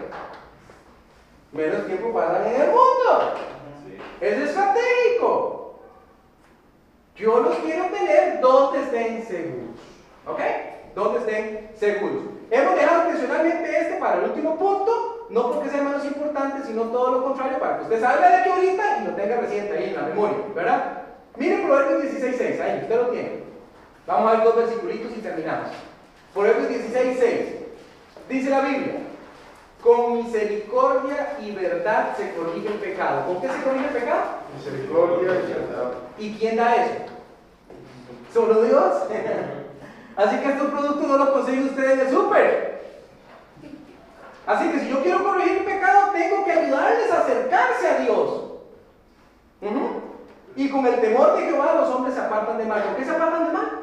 Menos 1.52 1.86
tiempo 1.88 2.14
pasan 2.14 2.48
en 2.48 2.62
el 2.62 2.68
mundo. 2.68 3.55
Es 4.22 4.38
estratégico. 4.38 5.80
Yo 7.16 7.40
los 7.40 7.58
quiero 7.60 7.86
tener 7.86 8.42
donde 8.42 8.82
estén 8.82 9.26
seguros. 9.26 9.80
¿Ok? 10.28 10.40
Donde 10.96 11.20
estén 11.20 11.72
seguros. 11.78 12.24
Hemos 12.52 12.76
dejado 12.76 13.06
intencionalmente 13.06 13.80
este 13.80 13.96
para 13.96 14.20
el 14.20 14.26
último 14.26 14.58
punto, 14.58 15.28
no 15.30 15.52
porque 15.52 15.70
sea 15.70 15.82
menos 15.82 16.06
importante, 16.06 16.66
sino 16.66 16.84
todo 16.84 17.12
lo 17.12 17.24
contrario, 17.24 17.60
para 17.60 17.78
que 17.78 17.84
usted 17.84 18.02
salga 18.02 18.30
de 18.30 18.36
aquí 18.36 18.50
ahorita 18.50 19.00
y 19.02 19.06
lo 19.06 19.16
tenga 19.16 19.38
reciente 19.38 19.78
ahí 19.78 19.90
en 19.90 19.96
la 19.96 20.02
memoria, 20.04 20.38
¿verdad? 20.54 21.02
Miren 21.38 21.66
Proverbios 21.66 22.14
16.6, 22.14 22.62
ahí, 22.62 22.80
usted 22.84 22.96
lo 22.96 23.08
tiene. 23.08 23.40
Vamos 24.06 24.28
a 24.28 24.36
ver 24.36 24.44
dos 24.46 24.56
versículos 24.56 24.96
y 24.96 25.22
terminamos. 25.22 25.70
Proverbios 26.34 26.70
16.6. 26.70 27.46
Dice 28.30 28.50
la 28.50 28.62
Biblia, 28.62 28.96
con 29.86 30.18
misericordia 30.18 31.38
y 31.40 31.52
verdad 31.52 32.18
se 32.18 32.34
corrige 32.34 32.68
el 32.68 32.80
pecado. 32.80 33.28
¿Con 33.28 33.40
qué 33.40 33.48
se 33.48 33.62
corrige 33.62 33.86
el 33.86 33.94
pecado? 33.94 34.24
Misericordia 34.58 35.32
y 35.32 35.54
verdad. 35.54 35.92
¿Y 36.18 36.34
quién 36.34 36.56
da 36.58 36.76
eso? 36.76 37.06
Solo 38.34 38.64
Dios. 38.64 38.94
Así 40.18 40.38
que 40.38 40.50
estos 40.50 40.72
productos 40.72 41.08
no 41.08 41.18
los 41.18 41.30
consiguen 41.30 41.70
ustedes 41.70 42.00
el 42.00 42.10
súper. 42.10 42.76
Así 44.48 44.70
que 44.72 44.80
si 44.80 44.90
yo 44.90 45.02
quiero 45.02 45.24
corregir 45.24 45.58
el 45.60 45.66
pecado, 45.66 46.12
tengo 46.14 46.46
que 46.46 46.52
ayudarles 46.52 47.12
a 47.12 47.20
acercarse 47.20 47.88
a 47.88 48.00
Dios. 48.00 48.42
Y 50.56 50.70
con 50.70 50.86
el 50.86 51.02
temor 51.02 51.36
de 51.36 51.44
Jehová 51.44 51.76
los 51.76 51.90
hombres 51.90 52.16
se 52.16 52.22
apartan 52.22 52.58
de 52.58 52.66
mal. 52.66 52.82
¿Por 52.82 52.96
qué 52.96 53.04
se 53.04 53.12
apartan 53.12 53.48
de 53.48 53.52
mal? 53.52 53.82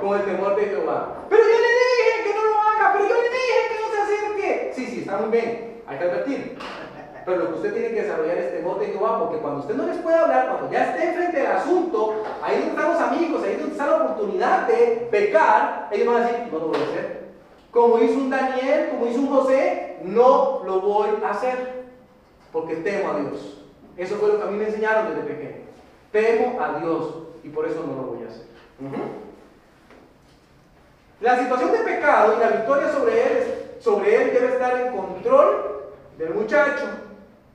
Con 0.00 0.18
el 0.18 0.24
temor 0.24 0.56
de 0.56 0.64
Jehová. 0.66 1.16
Pero 1.28 1.42
yo 1.42 1.48
le 1.48 1.68
dije 1.68 2.22
que 2.24 2.34
no 2.34 2.44
lo 2.44 2.60
haga, 2.60 2.92
pero 2.94 3.06
yo 3.06 3.14
le 3.14 3.28
dije 3.28 3.68
que 3.68 3.80
no 3.80 3.90
se 3.90 4.00
acerque. 4.00 4.65
Sí, 4.76 4.84
sí, 4.88 5.00
está 5.00 5.16
muy 5.16 5.30
bien. 5.30 5.80
Hay 5.86 5.96
que 5.96 6.04
advertir. 6.04 6.58
Pero 7.24 7.38
lo 7.38 7.48
que 7.48 7.54
usted 7.54 7.72
tiene 7.72 7.88
que 7.88 8.02
desarrollar 8.02 8.36
es 8.36 8.52
temor 8.52 8.78
de 8.78 8.86
Jehová, 8.88 9.18
porque 9.18 9.38
cuando 9.38 9.60
usted 9.60 9.74
no 9.74 9.86
les 9.86 9.96
puede 9.96 10.16
hablar, 10.16 10.48
cuando 10.48 10.70
ya 10.70 10.90
esté 10.90 11.08
enfrente 11.08 11.38
del 11.38 11.46
asunto, 11.46 12.22
ahí 12.42 12.56
donde 12.56 12.70
están 12.70 12.92
los 12.92 13.00
amigos, 13.00 13.42
ahí 13.42 13.56
donde 13.56 13.72
está 13.72 13.86
la 13.86 13.96
oportunidad 13.96 14.68
de 14.68 15.08
pecar, 15.10 15.88
ellos 15.90 16.06
van 16.06 16.22
a 16.22 16.26
decir, 16.26 16.52
no 16.52 16.58
lo 16.58 16.68
voy 16.68 16.76
a 16.76 16.84
hacer. 16.84 17.26
Como 17.70 17.98
hizo 17.98 18.18
un 18.18 18.30
Daniel, 18.30 18.90
como 18.90 19.06
hizo 19.06 19.20
un 19.20 19.28
José, 19.28 19.96
no 20.02 20.62
lo 20.64 20.80
voy 20.82 21.08
a 21.24 21.30
hacer, 21.30 21.84
porque 22.52 22.76
temo 22.76 23.10
a 23.10 23.20
Dios. 23.20 23.64
Eso 23.96 24.16
fue 24.16 24.28
lo 24.28 24.36
que 24.36 24.44
a 24.44 24.50
mí 24.50 24.58
me 24.58 24.66
enseñaron 24.66 25.08
desde 25.08 25.22
pequeño. 25.22 25.64
Temo 26.12 26.62
a 26.62 26.78
Dios 26.78 27.14
y 27.42 27.48
por 27.48 27.66
eso 27.66 27.82
no 27.84 27.94
lo 27.94 28.08
voy 28.08 28.24
a 28.24 28.28
hacer. 28.28 28.44
La 31.20 31.38
situación 31.38 31.72
de 31.72 31.78
pecado 31.78 32.34
y 32.36 32.40
la 32.40 32.48
victoria 32.48 32.92
sobre 32.92 33.22
él, 33.22 33.65
sobre 33.80 34.22
él 34.22 34.32
debe 34.32 34.54
estar 34.54 34.76
en 34.80 34.96
control 34.96 35.84
del 36.18 36.34
muchacho 36.34 36.84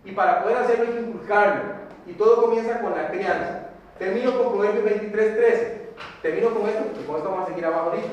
y 0.04 0.12
para 0.12 0.44
poder 0.44 0.58
hacerlo 0.58 0.86
hay 0.88 0.94
que 0.94 1.00
inculcarlo. 1.02 1.64
Y 2.08 2.14
todo 2.14 2.42
comienza 2.42 2.82
con 2.82 2.96
la 2.96 3.10
crianza. 3.10 3.70
Termino 4.00 4.38
con 4.38 4.54
Proverbios 4.54 4.84
23, 4.84 5.36
13. 5.36 5.82
Termino 6.22 6.50
con 6.50 6.68
esto 6.68 6.84
porque 6.86 7.06
con 7.06 7.16
esto 7.18 7.30
vamos 7.30 7.46
a 7.46 7.50
seguir 7.50 7.66
abajo 7.66 7.90
ahorita. 7.92 8.10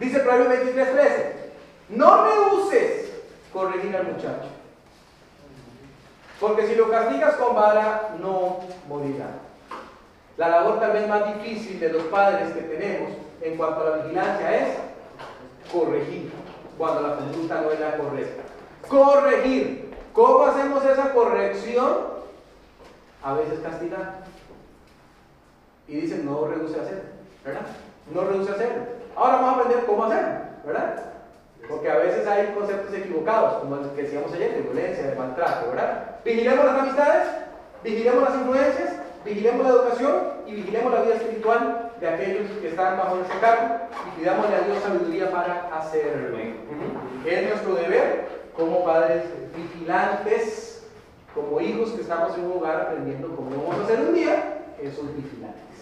Dice 0.00 0.20
Proverbios 0.20 0.48
23, 0.48 0.92
13. 0.92 1.36
No 1.90 2.24
rehuses 2.24 3.12
corregir 3.52 3.96
al 3.96 4.04
muchacho. 4.04 4.48
Porque 6.40 6.66
si 6.66 6.74
lo 6.74 6.90
castigas 6.90 7.36
con 7.36 7.54
vara, 7.54 8.16
no 8.20 8.60
morirá. 8.88 9.30
La 10.36 10.48
labor 10.48 10.80
tal 10.80 10.92
vez 10.92 11.08
más 11.08 11.34
difícil 11.34 11.80
de 11.80 11.88
los 11.88 12.02
padres 12.04 12.52
que 12.52 12.60
tenemos 12.60 13.12
en 13.40 13.56
cuanto 13.56 13.80
a 13.80 13.90
la 13.90 13.96
vigilancia 14.02 14.54
es 14.54 14.76
corregir 15.72 16.30
cuando 16.78 17.02
la 17.02 17.16
conducta 17.16 17.60
no 17.60 17.70
es 17.70 17.80
la 17.80 17.96
correcta. 17.96 18.42
Corregir. 18.88 19.94
¿Cómo 20.12 20.44
hacemos 20.44 20.84
esa 20.84 21.12
corrección? 21.12 21.96
A 23.22 23.34
veces 23.34 23.60
castigar. 23.60 24.24
Y 25.88 26.00
dicen, 26.00 26.24
no 26.24 26.46
reduce 26.46 26.78
a 26.78 26.82
hacer, 26.82 27.02
¿verdad? 27.44 27.66
No 28.12 28.22
reduce 28.22 28.50
a 28.50 28.54
hacerlo. 28.54 28.82
Ahora 29.14 29.36
vamos 29.36 29.48
a 29.48 29.60
aprender 29.60 29.86
cómo 29.86 30.04
hacerlo, 30.04 30.38
¿verdad? 30.64 31.02
Porque 31.68 31.90
a 31.90 31.96
veces 31.96 32.26
hay 32.26 32.54
conceptos 32.54 32.94
equivocados, 32.94 33.54
como 33.60 33.76
el 33.76 33.90
que 33.90 34.02
decíamos 34.02 34.32
ayer, 34.32 34.54
de 34.54 34.62
violencia, 34.62 35.06
de 35.06 35.16
maltrato, 35.16 35.70
¿verdad? 35.70 36.16
Vigilemos 36.24 36.64
las 36.64 36.78
amistades, 36.80 37.28
vigilemos 37.82 38.22
las 38.22 38.34
influencias, 38.34 38.92
vigilemos 39.24 39.66
la 39.66 39.72
educación 39.72 40.14
y 40.46 40.54
vigilemos 40.54 40.92
la 40.92 41.02
vida 41.02 41.14
espiritual 41.14 41.85
de 42.00 42.08
aquellos 42.08 42.50
que 42.60 42.68
están 42.68 42.98
bajo 42.98 43.16
nuestro 43.16 43.40
cargo 43.40 43.74
y 44.06 44.20
pidámosle 44.20 44.56
a 44.56 44.60
Dios 44.60 44.82
sabiduría 44.82 45.30
para 45.30 45.70
hacerlo. 45.76 46.36
Es 47.24 47.48
nuestro 47.48 47.74
deber 47.74 48.28
como 48.56 48.84
padres 48.84 49.24
vigilantes, 49.54 50.86
como 51.34 51.60
hijos 51.60 51.90
que 51.90 52.02
estamos 52.02 52.36
en 52.36 52.46
un 52.46 52.58
hogar 52.58 52.80
aprendiendo 52.82 53.34
cómo 53.34 53.50
vamos 53.50 53.76
a 53.76 53.84
hacer 53.84 54.00
un 54.00 54.14
día, 54.14 54.62
esos 54.80 55.14
vigilantes. 55.14 55.65